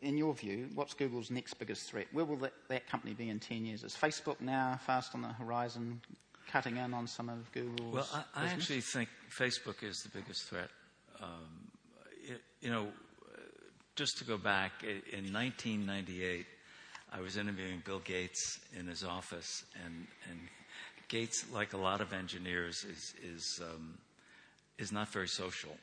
[0.00, 2.06] in your view, what's Google's next biggest threat?
[2.12, 3.84] Where will that, that company be in 10 years?
[3.84, 6.00] Is Facebook now fast on the horizon,
[6.50, 7.92] cutting in on some of Google's?
[7.92, 10.70] Well, I, I actually think Facebook is the biggest threat.
[11.20, 11.70] Um,
[12.26, 12.88] it, you know,
[13.94, 16.46] just to go back, in 1998,
[17.12, 20.38] I was interviewing Bill Gates in his office, and, and
[21.08, 23.94] Gates, like a lot of engineers, is, is, um,
[24.78, 25.76] is not very social.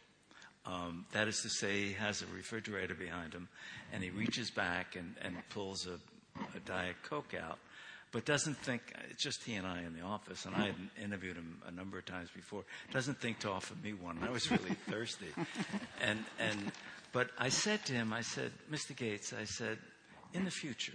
[0.66, 3.48] Um, that is to say, he has a refrigerator behind him,
[3.92, 6.00] and he reaches back and, and pulls a,
[6.56, 7.58] a Diet Coke out,
[8.12, 11.36] but doesn't think, it's just he and I in the office, and I had interviewed
[11.38, 14.20] him a number of times before, doesn't think to offer me one.
[14.24, 15.28] I was really thirsty.
[16.02, 16.72] And, and,
[17.12, 18.96] but I said to him, I said, Mr.
[18.96, 19.78] Gates, I said,
[20.34, 20.94] in the future,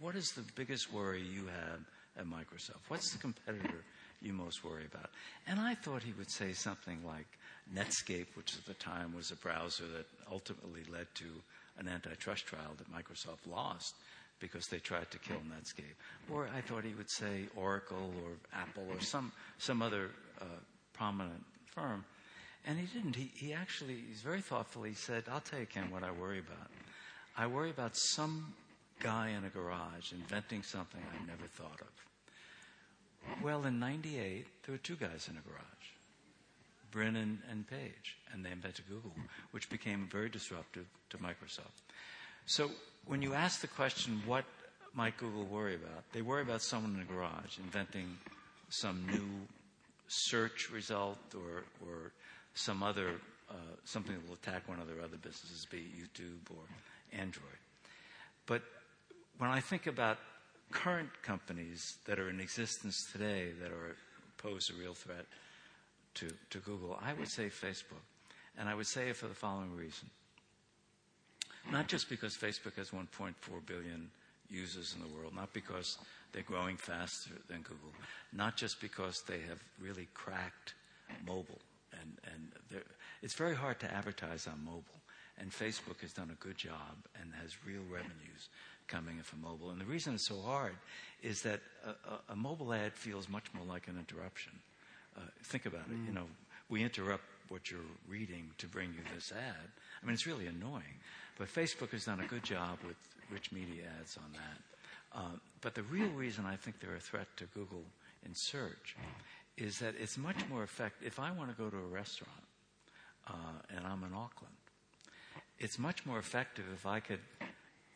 [0.00, 1.80] what is the biggest worry you have
[2.18, 2.80] at Microsoft?
[2.88, 3.84] What's the competitor
[4.20, 5.10] you most worry about?
[5.46, 7.26] And I thought he would say something like
[7.74, 11.24] Netscape, which at the time was a browser that ultimately led to
[11.78, 13.94] an antitrust trial that Microsoft lost
[14.38, 15.96] because they tried to kill Netscape.
[16.30, 20.44] Or I thought he would say Oracle or Apple or some, some other uh,
[20.92, 22.04] prominent firm.
[22.66, 23.16] And he didn't.
[23.16, 24.82] He, he actually, he's very thoughtful.
[24.82, 26.68] He said, I'll tell you, Ken, what I worry about.
[27.36, 28.52] I worry about some
[29.00, 33.42] guy in a garage inventing something I never thought of.
[33.42, 35.86] Well, in 98, there were two guys in a garage,
[36.90, 39.12] Brin and Page, and they invented Google,
[39.50, 41.82] which became very disruptive to Microsoft.
[42.46, 42.70] So
[43.06, 44.44] when you ask the question, what
[44.94, 46.04] might Google worry about?
[46.12, 48.16] They worry about someone in a garage inventing
[48.68, 49.28] some new
[50.08, 52.12] search result or, or
[52.54, 53.54] some other, uh,
[53.84, 56.62] something that will attack one of their other businesses, be it YouTube or
[57.18, 57.44] Android.
[58.46, 58.62] But
[59.38, 60.18] when I think about
[60.70, 63.96] current companies that are in existence today that are
[64.38, 65.26] pose a real threat
[66.14, 68.02] to, to Google, I would say Facebook.
[68.58, 70.08] And I would say it for the following reason.
[71.70, 73.34] Not just because Facebook has 1.4
[73.66, 74.10] billion
[74.48, 75.98] users in the world, not because
[76.32, 77.92] they're growing faster than Google,
[78.32, 80.74] not just because they have really cracked
[81.26, 81.58] mobile.
[81.92, 82.82] And, and
[83.22, 84.82] it's very hard to advertise on mobile.
[85.38, 88.48] And Facebook has done a good job and has real revenues
[88.88, 89.70] coming in from mobile.
[89.70, 90.74] And the reason it's so hard
[91.22, 94.52] is that a, a, a mobile ad feels much more like an interruption.
[95.16, 95.96] Uh, think about it.
[96.06, 96.26] You know,
[96.68, 99.68] we interrupt what you're reading to bring you this ad.
[100.02, 101.00] I mean, it's really annoying.
[101.38, 102.96] But Facebook has done a good job with
[103.30, 105.18] rich media ads on that.
[105.18, 107.84] Uh, but the real reason I think they're a threat to Google
[108.24, 108.96] in search
[109.56, 111.06] is that it's much more effective.
[111.06, 112.32] If I want to go to a restaurant
[113.28, 113.32] uh,
[113.74, 114.54] and I'm in Auckland,
[115.58, 117.20] it's much more effective if I could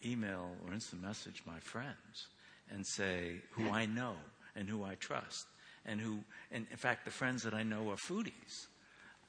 [0.05, 2.27] email or instant message my friends
[2.73, 4.15] and say who I know
[4.57, 5.47] and who I trust
[5.87, 6.19] and who,
[6.53, 8.67] and in fact, the friends that I know are foodies.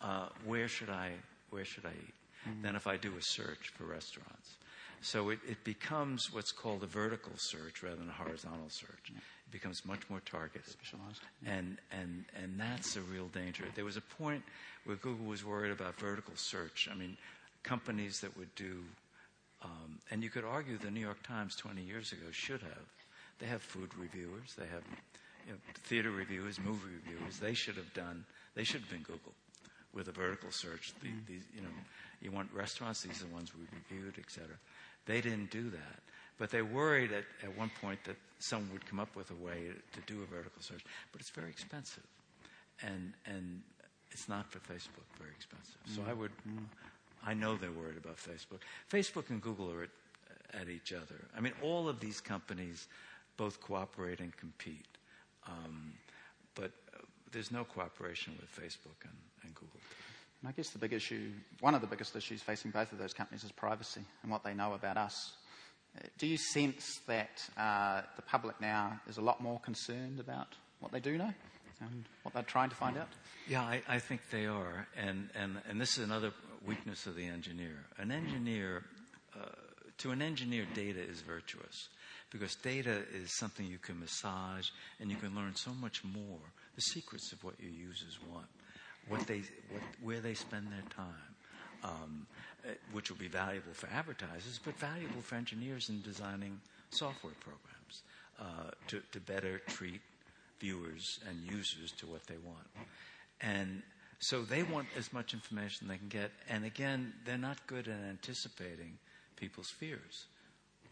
[0.01, 1.11] Uh, where should I,
[1.49, 2.13] where should I eat?
[2.47, 2.61] Mm-hmm.
[2.63, 4.55] Than if I do a search for restaurants.
[5.01, 9.09] So it, it, becomes what's called a vertical search rather than a horizontal search.
[9.09, 10.67] It becomes much more targeted.
[10.67, 11.21] Specialized.
[11.45, 13.63] And, and, and that's a real danger.
[13.75, 14.43] There was a point
[14.85, 16.87] where Google was worried about vertical search.
[16.91, 17.17] I mean,
[17.63, 18.83] companies that would do,
[19.63, 22.85] um, and you could argue the New York Times 20 years ago should have.
[23.39, 24.83] They have food reviewers, they have
[25.47, 27.39] you know, theater reviewers, movie reviewers.
[27.39, 29.33] They should have done, they should have been Google
[29.93, 30.93] with a vertical search.
[31.01, 31.25] The, mm.
[31.27, 31.69] these, you know,
[32.21, 34.47] you want restaurants, these are the ones we reviewed, etc.
[35.05, 35.99] They didn't do that.
[36.37, 39.69] But they worried at, at one point that someone would come up with a way
[39.93, 40.83] to do a vertical search.
[41.11, 42.05] But it's very expensive.
[42.81, 43.61] And, and
[44.11, 45.77] it's not for Facebook very expensive.
[45.85, 46.63] So I would, mm.
[47.25, 48.59] I know they're worried about Facebook.
[48.91, 51.15] Facebook and Google are at, at each other.
[51.35, 52.87] I mean, all of these companies
[53.37, 54.87] both cooperate and compete.
[55.47, 55.93] Um,
[56.55, 59.79] but uh, there's no cooperation with Facebook and, and Google.
[60.41, 61.29] And I guess the big issue,
[61.59, 64.53] one of the biggest issues facing both of those companies is privacy and what they
[64.53, 65.33] know about us.
[66.17, 70.47] Do you sense that uh, the public now is a lot more concerned about
[70.79, 71.33] what they do know
[71.81, 73.09] and what they're trying to find out?
[73.47, 74.87] Yeah, I, I think they are.
[74.95, 76.31] And, and, and this is another
[76.65, 77.85] weakness of the engineer.
[77.97, 78.83] An engineer,
[79.35, 79.45] uh,
[79.99, 81.89] to an engineer, data is virtuous
[82.31, 86.39] because data is something you can massage and you can learn so much more
[86.75, 88.47] the secrets of what your users want
[89.07, 91.35] what they, what, where they spend their time,
[91.83, 92.27] um,
[92.65, 96.59] eh, which will be valuable for advertisers, but valuable for engineers in designing
[96.91, 98.03] software programs
[98.39, 100.01] uh, to, to better treat
[100.61, 102.67] viewers and users to what they want.
[103.41, 103.81] And
[104.19, 106.31] so they want as much information they can get.
[106.47, 108.97] And again, they're not good at anticipating
[109.35, 110.25] people's fears.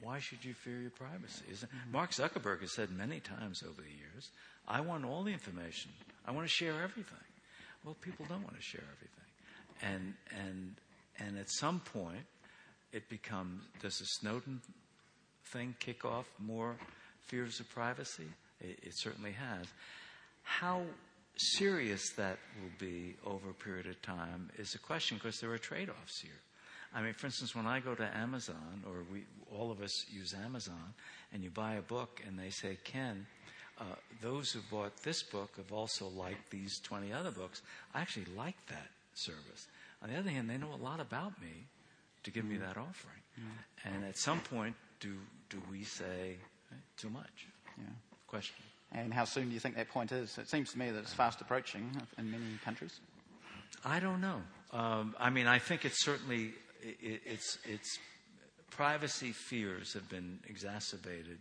[0.01, 1.43] Why should you fear your privacy?
[1.51, 1.91] Mm-hmm.
[1.91, 4.29] Mark Zuckerberg has said many times over the years,
[4.67, 5.91] I want all the information.
[6.25, 7.27] I want to share everything.
[7.85, 9.19] Well, people don't want to share everything.
[9.81, 10.13] And,
[10.46, 10.75] and,
[11.19, 12.25] and at some point,
[12.91, 14.62] it becomes does the Snowden
[15.46, 16.75] thing kick off more
[17.27, 18.27] fears of privacy?
[18.62, 19.67] It, it certainly has.
[20.43, 20.83] How
[21.37, 25.57] serious that will be over a period of time is a question because there are
[25.57, 26.31] trade offs here.
[26.93, 29.23] I mean, for instance, when I go to Amazon, or we,
[29.55, 30.93] all of us use Amazon,
[31.31, 33.27] and you buy a book and they say, Ken,
[33.79, 33.83] uh,
[34.21, 37.62] those who bought this book have also liked these 20 other books.
[37.93, 39.67] I actually like that service.
[40.01, 41.67] On the other hand, they know a lot about me
[42.23, 43.21] to give me that offering.
[43.85, 45.15] And at some point, do,
[45.49, 46.35] do we say
[46.97, 47.47] too much?
[47.77, 47.85] Yeah.
[48.30, 48.56] Question.
[48.92, 50.38] And how soon do you think that point is?
[50.38, 53.00] It seems to me that it's fast approaching in many countries.
[53.86, 54.42] I don't know.
[54.71, 58.00] Um, I mean, I think it's certainly it, it's it's
[58.71, 61.38] privacy fears have been exacerbated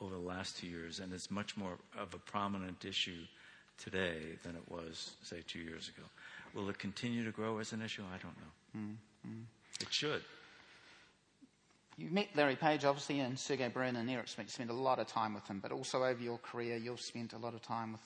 [0.00, 3.22] over the last two years, and it's much more of a prominent issue
[3.78, 6.06] today than it was, say, two years ago.
[6.54, 8.02] Will it continue to grow as an issue?
[8.02, 8.80] I don't know.
[8.80, 9.42] Mm-hmm.
[9.80, 10.22] It should.
[11.98, 14.48] You met Larry Page, obviously, and Sergey Brin and Eric Schmidt.
[14.48, 17.32] You spent a lot of time with them, but also over your career, you've spent
[17.32, 18.00] a lot of time with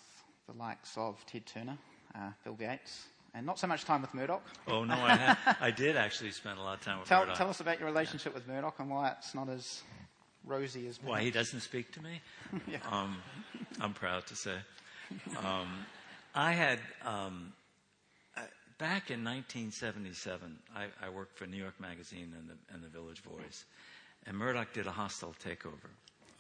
[0.47, 1.77] the likes of Ted Turner,
[2.15, 4.43] uh, Bill Gates, and not so much time with Murdoch.
[4.69, 7.37] Oh no, I, ha- I did actually spend a lot of time with Tell, Murdoch.
[7.37, 9.83] tell us about your relationship with Murdoch and why it's not as
[10.45, 11.01] rosy as.
[11.03, 12.21] Why he doesn't speak to me?
[12.69, 12.79] Yeah.
[12.91, 13.17] um,
[13.81, 14.55] I'm proud to say.
[15.45, 15.69] Um,
[16.35, 17.53] I had um,
[18.81, 20.59] back in 1977.
[20.75, 23.67] I, I worked for New York Magazine and the, and the Village Voice,
[24.27, 25.91] and Murdoch did a hostile takeover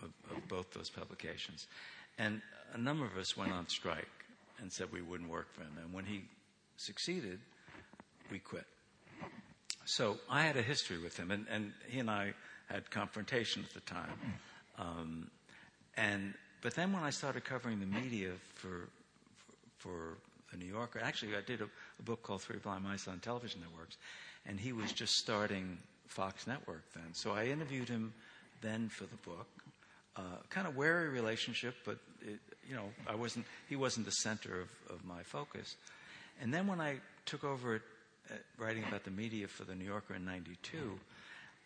[0.02, 1.66] of, of both those publications,
[2.18, 2.40] and
[2.72, 4.08] a number of us went on strike
[4.60, 5.76] and said we wouldn't work for him.
[5.82, 6.22] And when he
[6.78, 7.38] succeeded,
[8.30, 8.64] we quit.
[9.84, 12.32] So I had a history with him, and, and he and I
[12.68, 14.18] had confrontation at the time.
[14.78, 15.30] Um,
[15.96, 16.32] and
[16.62, 18.88] but then when I started covering the media for
[19.78, 23.08] for, for the New Yorker, actually I did a, a, book called Three Blind Mice
[23.08, 23.96] on Television Networks,
[24.46, 27.12] and he was just starting Fox Network then.
[27.12, 28.12] So I interviewed him
[28.60, 29.46] then for the book.
[30.16, 34.60] Uh, kind of wary relationship, but it, you know I wasn't he wasn't the center
[34.60, 35.76] of, of my focus.
[36.42, 36.96] And then when I
[37.26, 37.82] took over it,
[38.30, 40.98] uh, writing about the media for the New Yorker in '92,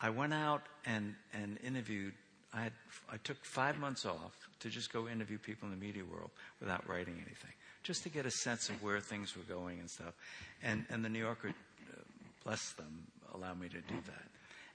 [0.01, 2.13] I went out and, and interviewed.
[2.53, 2.73] I, had,
[3.13, 6.31] I took five months off to just go interview people in the media world
[6.61, 7.51] without writing anything,
[7.85, 10.15] just to get a sense of where things were going and stuff.
[10.63, 12.01] And, and the New Yorker, uh,
[12.43, 14.25] bless them, allowed me to do that.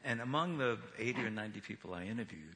[0.06, 2.56] And among the 80 or 90 people I interviewed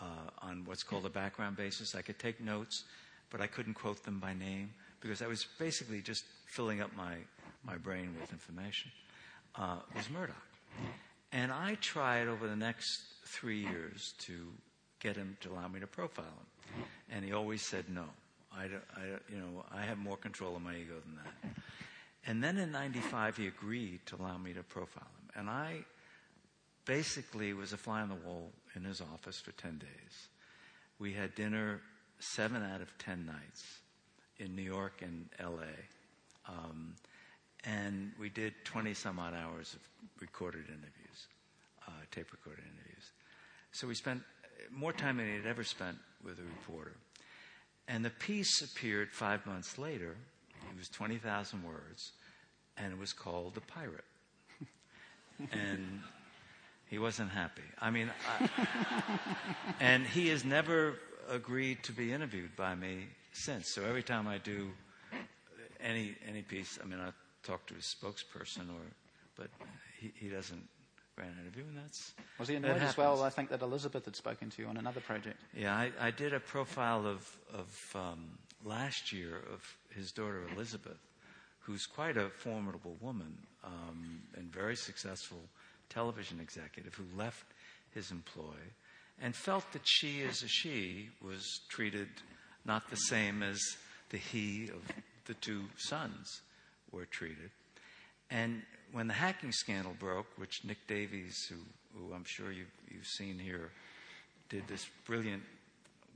[0.00, 0.04] uh,
[0.42, 2.84] on what's called a background basis, I could take notes,
[3.30, 7.14] but I couldn't quote them by name because I was basically just filling up my,
[7.64, 8.90] my brain with information,
[9.56, 10.36] uh, was Murdoch.
[11.32, 14.48] And I tried over the next three years to
[15.00, 16.84] get him to allow me to profile him.
[17.10, 18.04] And he always said no.
[18.56, 21.50] I, don't, I don't, you know, I have more control of my ego than that.
[22.26, 25.40] And then in 95, he agreed to allow me to profile him.
[25.40, 25.84] And I
[26.84, 30.28] basically was a fly on the wall in his office for 10 days.
[30.98, 31.80] We had dinner
[32.20, 33.80] seven out of 10 nights
[34.38, 35.72] in New York and LA.
[36.48, 36.94] Um,
[37.64, 39.80] and we did 20 some odd hours of
[40.20, 41.26] recorded interviews,
[41.86, 43.10] uh, tape recorded interviews.
[43.72, 44.22] So we spent
[44.70, 46.96] more time than he had ever spent with a reporter.
[47.88, 50.16] And the piece appeared five months later.
[50.70, 52.12] It was 20,000 words,
[52.76, 54.04] and it was called The Pirate.
[55.52, 56.00] and
[56.88, 57.62] he wasn't happy.
[57.80, 58.48] I mean, I,
[59.80, 60.94] and he has never
[61.28, 63.68] agreed to be interviewed by me since.
[63.68, 64.70] So every time I do
[65.80, 67.10] any any piece, I mean, I
[67.42, 68.84] talk to his spokesperson, or
[69.36, 69.48] but
[69.98, 70.68] he, he doesn't
[71.16, 73.22] grant an interview, and that's was he annoyed as well?
[73.22, 75.40] I think that Elizabeth had spoken to you on another project.
[75.54, 79.62] Yeah, I, I did a profile of of um, last year of
[79.94, 80.98] his daughter Elizabeth,
[81.60, 85.38] who's quite a formidable woman um, and very successful
[85.88, 87.44] television executive who left
[87.94, 88.56] his employ
[89.20, 92.08] and felt that she, as a she, was treated
[92.64, 93.60] not the same as
[94.10, 94.82] the he of
[95.26, 96.40] the two sons
[96.90, 97.50] were treated.
[98.32, 98.62] And
[98.92, 101.56] when the hacking scandal broke, which Nick Davies, who,
[101.94, 103.70] who I'm sure you've, you've seen here,
[104.48, 105.42] did this brilliant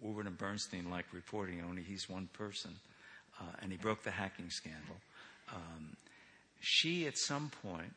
[0.00, 2.70] Woodward and Bernstein like reporting, only he's one person,
[3.40, 4.96] uh, and he broke the hacking scandal.
[5.54, 5.96] Um,
[6.60, 7.92] she, at some point,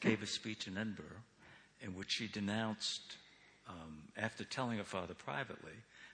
[0.00, 1.22] gave a speech in Edinburgh
[1.82, 3.16] in which she denounced,
[3.68, 5.72] um, after telling her father privately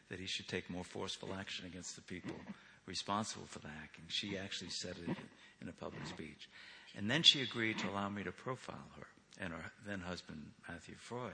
[0.08, 2.34] that he should take more forceful action against the people
[2.86, 4.04] responsible for the hacking.
[4.08, 5.16] She actually said it
[5.60, 6.48] in a public speech.
[6.96, 9.06] And then she agreed to allow me to profile her
[9.40, 11.32] and her then husband, Matthew Freud.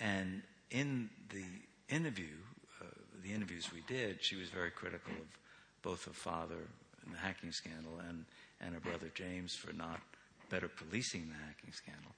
[0.00, 2.34] And in the interview,
[2.80, 2.86] uh,
[3.22, 5.38] the interviews we did, she was very critical of
[5.82, 6.68] both her father
[7.04, 8.24] in the hacking scandal and,
[8.60, 10.00] and her brother James for not
[10.48, 12.12] better policing the hacking scandal.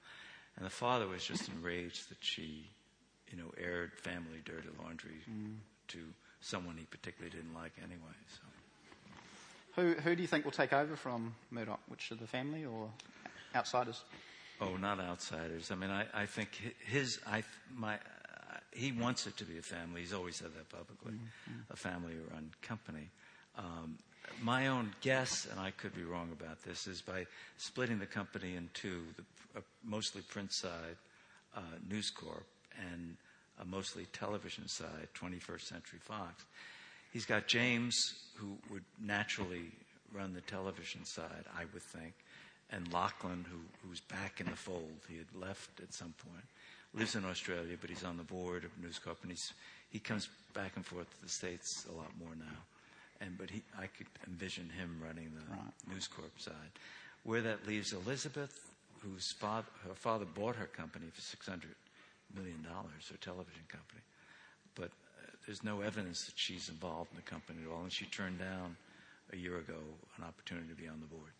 [0.57, 2.69] And the father was just enraged that she,
[3.31, 5.19] you know, aired family dirty laundry
[5.89, 5.99] to
[6.41, 8.15] someone he particularly didn't like anyway.
[8.29, 8.44] So.
[9.75, 11.81] Who who do you think will take over from Murdoch?
[11.87, 12.89] Which of the family or
[13.55, 14.03] outsiders?
[14.61, 15.69] Oh, not outsiders.
[15.71, 16.49] I mean, I, I think
[16.85, 17.43] his, I,
[17.75, 17.97] my, uh,
[18.71, 20.01] he wants it to be a family.
[20.01, 21.19] He's always said that publicly,
[21.69, 23.09] a family-run company.
[23.57, 23.97] Um,
[24.41, 27.25] my own guess, and I could be wrong about this, is by
[27.57, 30.95] splitting the company in two, the, uh, mostly print side,
[31.55, 32.45] uh, News Corp,
[32.91, 33.17] and
[33.61, 36.45] a mostly television side, 21st Century Fox.
[37.11, 37.93] He's got James,
[38.35, 39.71] who would naturally
[40.13, 42.13] run the television side, I would think,
[42.71, 44.99] and Lachlan, who, who's back in the fold.
[45.09, 46.45] He had left at some point.
[46.93, 49.53] Lives in Australia, but he's on the board of News Corp, and he's,
[49.89, 52.57] he comes back and forth to the States a lot more now.
[53.21, 55.93] And, but he, I could envision him running the Right.
[55.93, 56.53] News Corp side.
[57.23, 58.71] Where that leaves Elizabeth,
[59.01, 61.63] whose father, her father bought her company for $600
[62.33, 64.01] million, her television company.
[64.75, 64.91] But
[65.45, 68.75] there's no evidence that she's involved in the company at all, and she turned down
[69.33, 69.77] a year ago
[70.17, 71.31] an opportunity to be on the board.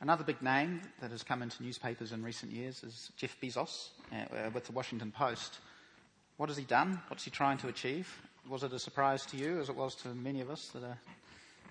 [0.00, 4.16] Another big name that has come into newspapers in recent years is Jeff Bezos uh,
[4.34, 5.58] uh, with the Washington Post.
[6.38, 7.02] What has he done?
[7.08, 8.08] What's he trying to achieve?
[8.48, 10.96] Was it a surprise to you, as it was to many of us, that a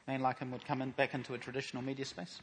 [0.08, 2.40] man like him would come in, back into a traditional media space?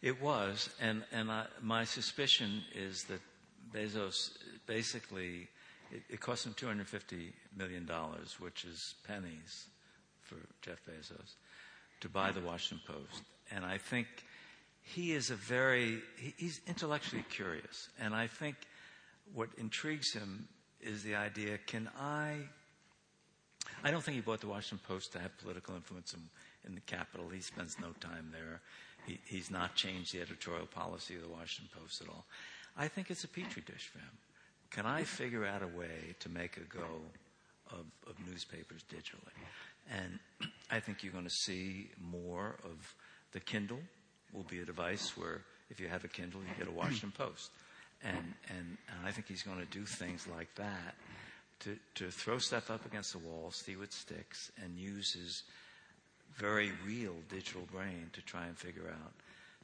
[0.00, 3.20] It was, and, and I, my suspicion is that
[3.74, 4.30] Bezos
[4.66, 5.48] basically,
[5.92, 7.88] it, it cost him $250 million,
[8.38, 9.66] which is pennies
[10.22, 11.34] for Jeff Bezos,
[12.00, 13.22] to buy the Washington Post.
[13.50, 14.06] And I think
[14.82, 17.88] he is a very, he, he's intellectually curious.
[18.00, 18.56] And I think
[19.32, 20.48] what intrigues him
[20.80, 22.36] is the idea can I
[23.82, 26.20] I don't think he bought the Washington Post to have political influence in,
[26.66, 27.28] in the capital.
[27.28, 28.60] He spends no time there.
[29.06, 32.24] He, he's not changed the editorial policy of the Washington Post at all.
[32.76, 34.18] I think it's a petri dish for him.
[34.74, 36.88] Can I figure out a way to make a go
[37.70, 39.38] of, of newspapers digitally?
[39.88, 40.18] And
[40.68, 42.94] I think you're going to see more of
[43.30, 43.78] the Kindle
[44.32, 47.52] will be a device where if you have a Kindle, you get a Washington Post.
[48.02, 50.96] And, and, and I think he's going to do things like that
[51.60, 55.44] to, to throw stuff up against the wall, see what sticks, and use his
[56.36, 59.12] very real digital brain to try and figure out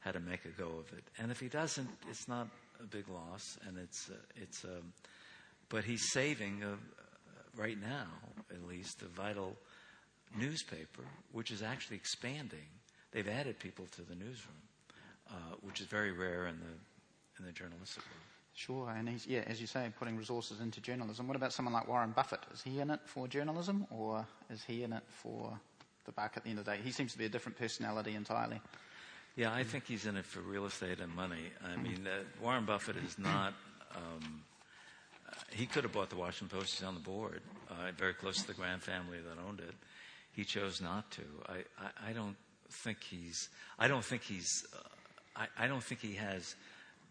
[0.02, 1.02] how to make a go of it.
[1.18, 2.46] And if he doesn't, it's not
[2.83, 4.64] a big loss, and it's uh, it's.
[4.64, 4.93] Um,
[5.68, 6.76] but he's saving a,
[7.61, 8.09] right now,
[8.51, 9.57] at least, a vital
[10.37, 12.66] newspaper, which is actually expanding.
[13.12, 14.62] They've added people to the newsroom,
[15.31, 18.26] uh, which is very rare in the in the journalistic world.
[18.55, 21.26] Sure, and he's, yeah, as you say, putting resources into journalism.
[21.26, 22.41] What about someone like Warren Buffett?
[22.53, 25.59] Is he in it for journalism, or is he in it for
[26.05, 26.78] the buck at the end of the day?
[26.83, 28.61] He seems to be a different personality entirely.
[29.37, 31.53] Yeah, I think he's in it for real estate and money.
[31.64, 33.55] I mean, uh, Warren Buffett is not.
[33.95, 34.43] Um,
[35.28, 36.78] uh, he could have bought the Washington Post.
[36.78, 39.74] He's on the board, uh, very close to the Grant family that owned it.
[40.33, 41.22] He chose not to.
[41.49, 42.37] I, I, I don't
[42.70, 43.49] think he's.
[43.78, 44.66] I don't think he's.
[44.74, 46.55] Uh, I, I don't think he has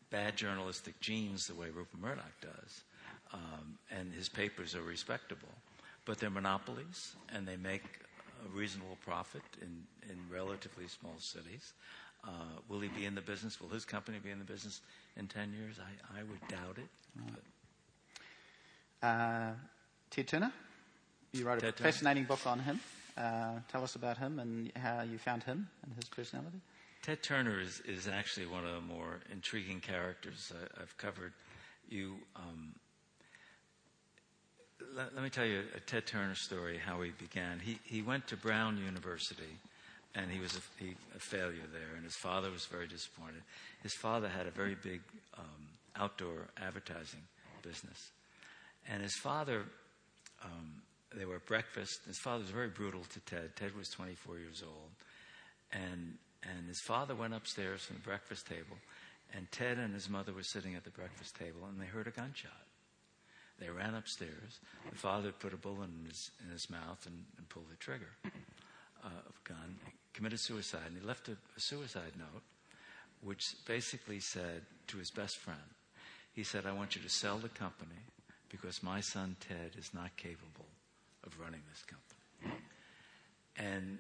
[0.10, 2.82] bad journalistic genes the way Rupert Murdoch does.
[3.32, 5.50] Um, and his papers are respectable,
[6.06, 7.84] but they're monopolies, and they make
[8.44, 11.74] a reasonable profit in, in relatively small cities.
[12.24, 12.32] Uh,
[12.68, 13.60] will he be in the business?
[13.62, 14.82] Will his company be in the business
[15.18, 15.78] in 10 years?
[15.80, 16.90] I, I would doubt it.
[17.16, 19.54] But Uh,
[20.10, 20.52] Ted Turner,
[21.32, 21.92] you wrote a Ted Turner.
[21.92, 22.80] fascinating book on him.
[23.18, 26.60] Uh, tell us about him and how you found him and his personality.
[27.02, 31.32] Ted Turner is, is actually one of the more intriguing characters I, I've covered.
[31.90, 32.76] You, um,
[34.96, 37.60] let, let me tell you a Ted Turner story, how he began.
[37.60, 39.58] He, he went to Brown University,
[40.16, 43.42] and he was a, he, a failure there, and his father was very disappointed.
[43.84, 45.02] His father had a very big
[45.38, 47.22] um, outdoor advertising
[47.62, 48.12] business.
[48.88, 49.64] And his father,
[50.44, 50.82] um,
[51.16, 52.00] they were at breakfast.
[52.08, 53.56] His father was very brutal to Ted.
[53.56, 54.90] Ted was 24 years old.
[55.72, 58.78] And, and his father went upstairs from the breakfast table,
[59.36, 62.12] and Ted and his mother were sitting at the breakfast table, and they heard a
[62.12, 62.52] gunshot.
[63.60, 64.60] They ran upstairs.
[64.90, 68.10] The father put a bullet in his, in his mouth and, and pulled the trigger
[69.04, 69.78] uh, of gun,
[70.14, 72.44] committed suicide, and he left a, a suicide note,
[73.22, 75.60] which basically said to his best friend,
[76.34, 78.00] he said, I want you to sell the company
[78.50, 80.66] because my son Ted is not capable
[81.26, 82.60] of running this company.
[83.58, 84.00] And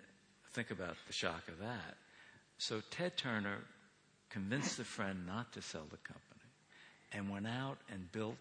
[0.54, 1.98] think about the shock of that.
[2.58, 3.60] So Ted Turner
[4.30, 6.26] convinced the friend not to sell the company
[7.12, 8.38] and went out and built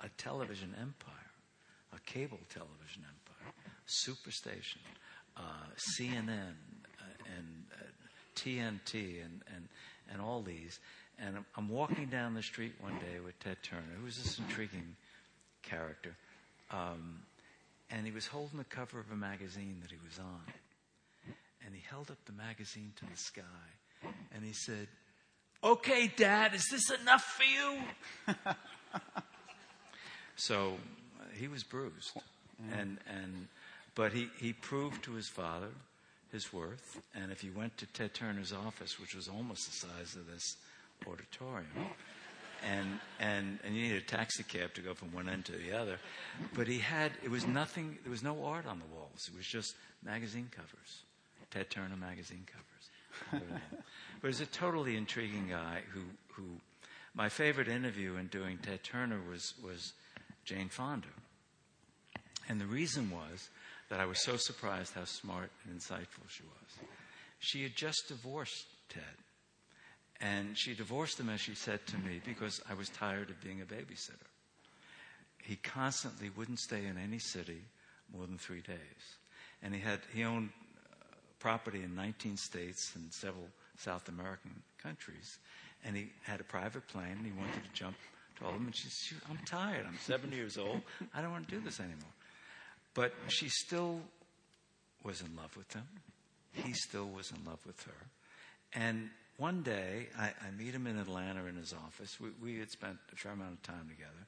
[0.00, 1.30] a television empire,
[1.94, 3.17] a cable television empire,
[3.88, 4.78] Superstation,
[5.36, 5.40] uh,
[5.76, 6.54] CNN,
[6.98, 7.84] uh, and uh,
[8.36, 9.68] TNT, and, and,
[10.12, 10.78] and all these.
[11.18, 14.38] And I'm, I'm walking down the street one day with Ted Turner, who was this
[14.38, 14.94] intriguing
[15.62, 16.14] character.
[16.70, 17.20] Um,
[17.90, 21.34] and he was holding the cover of a magazine that he was on.
[21.64, 23.42] And he held up the magazine to the sky
[24.34, 24.88] and he said,
[25.62, 28.34] Okay, Dad, is this enough for you?
[30.36, 30.74] so
[31.18, 32.12] uh, he was bruised.
[32.72, 33.48] And, and,
[33.98, 35.70] But he, he proved to his father
[36.30, 37.02] his worth.
[37.16, 40.56] And if you went to Ted Turner's office, which was almost the size of this
[41.04, 41.66] auditorium,
[42.64, 45.76] and, and, and you needed a taxi cab to go from one end to the
[45.76, 45.98] other.
[46.54, 49.28] But he had, it was nothing, there was no art on the walls.
[49.32, 49.74] It was just
[50.04, 51.02] magazine covers,
[51.50, 53.50] Ted Turner magazine covers.
[54.22, 56.02] but he's a totally intriguing guy who,
[56.34, 56.44] who,
[57.14, 59.92] my favorite interview in doing Ted Turner was, was
[60.44, 61.08] Jane Fonda.
[62.48, 63.50] And the reason was
[63.88, 66.88] that I was so surprised how smart and insightful she was.
[67.38, 69.02] She had just divorced Ted.
[70.20, 73.60] And she divorced him, as she said to me, because I was tired of being
[73.60, 74.26] a babysitter.
[75.42, 77.62] He constantly wouldn't stay in any city
[78.12, 79.16] more than three days.
[79.62, 80.50] And he, had, he owned
[80.90, 81.04] uh,
[81.38, 85.38] property in 19 states and several South American countries.
[85.84, 87.96] And he had a private plane and he wanted to jump
[88.38, 88.66] to all of them.
[88.66, 89.86] And she said, I'm tired.
[89.86, 90.80] I'm 70 years old.
[91.14, 92.12] I don't want to do this anymore.
[92.94, 94.00] But she still
[95.04, 95.86] was in love with him.
[96.52, 98.06] He still was in love with her.
[98.72, 102.18] And one day, I, I meet him in Atlanta in his office.
[102.20, 104.26] We, we, had spent a fair amount of time together.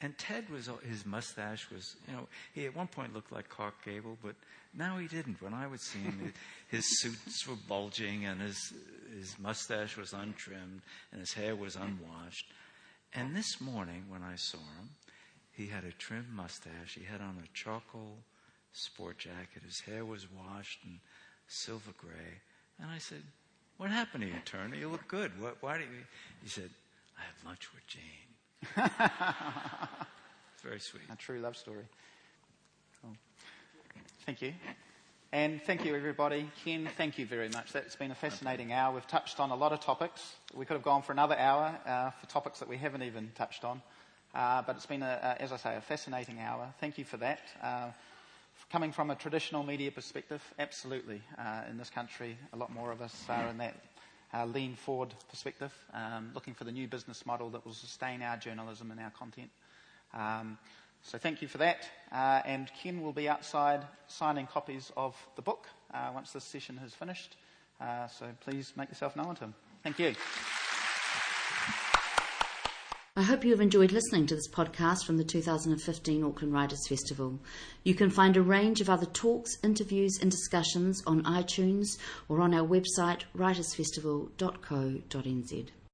[0.00, 3.84] And Ted was, his mustache was, you know, he at one point looked like Clark
[3.84, 4.34] Gable, but
[4.74, 5.40] now he didn't.
[5.40, 6.32] When I would see him,
[6.68, 8.72] his suits were bulging and his,
[9.14, 10.82] his mustache was untrimmed
[11.12, 12.46] and his hair was unwashed.
[13.14, 14.90] And this morning, when I saw him,
[15.56, 16.94] he had a trimmed mustache.
[16.98, 18.18] He had on a charcoal
[18.72, 19.62] sport jacket.
[19.64, 20.98] His hair was washed and
[21.48, 22.40] silver gray.
[22.80, 23.22] And I said,
[23.78, 24.76] What happened to you, Turner?
[24.76, 25.32] You look good.
[25.40, 26.04] What, why do you?
[26.42, 26.68] He said,
[27.18, 28.02] I had lunch with Jane.
[30.54, 31.04] it's very sweet.
[31.10, 31.84] A true love story.
[33.00, 33.16] Cool.
[34.26, 34.52] Thank you.
[35.32, 36.50] And thank you, everybody.
[36.64, 37.72] Ken, thank you very much.
[37.72, 38.94] That's been a fascinating hour.
[38.94, 40.36] We've touched on a lot of topics.
[40.54, 43.64] We could have gone for another hour uh, for topics that we haven't even touched
[43.64, 43.80] on.
[44.36, 46.68] Uh, but it's been, a, a, as I say, a fascinating hour.
[46.78, 47.40] Thank you for that.
[47.62, 47.88] Uh,
[48.70, 51.22] coming from a traditional media perspective, absolutely.
[51.38, 53.76] Uh, in this country, a lot more of us are in that
[54.34, 58.36] uh, lean forward perspective, um, looking for the new business model that will sustain our
[58.36, 59.48] journalism and our content.
[60.12, 60.58] Um,
[61.02, 61.88] so thank you for that.
[62.12, 66.76] Uh, and Ken will be outside signing copies of the book uh, once this session
[66.76, 67.36] has finished.
[67.80, 69.54] so please make yourself known to him.
[69.82, 70.14] Thank you.
[73.18, 77.38] I hope you have enjoyed listening to this podcast from the 2015 Auckland Writers Festival.
[77.82, 81.96] You can find a range of other talks, interviews, and discussions on iTunes
[82.28, 85.66] or on our website writersfestival.co.nz.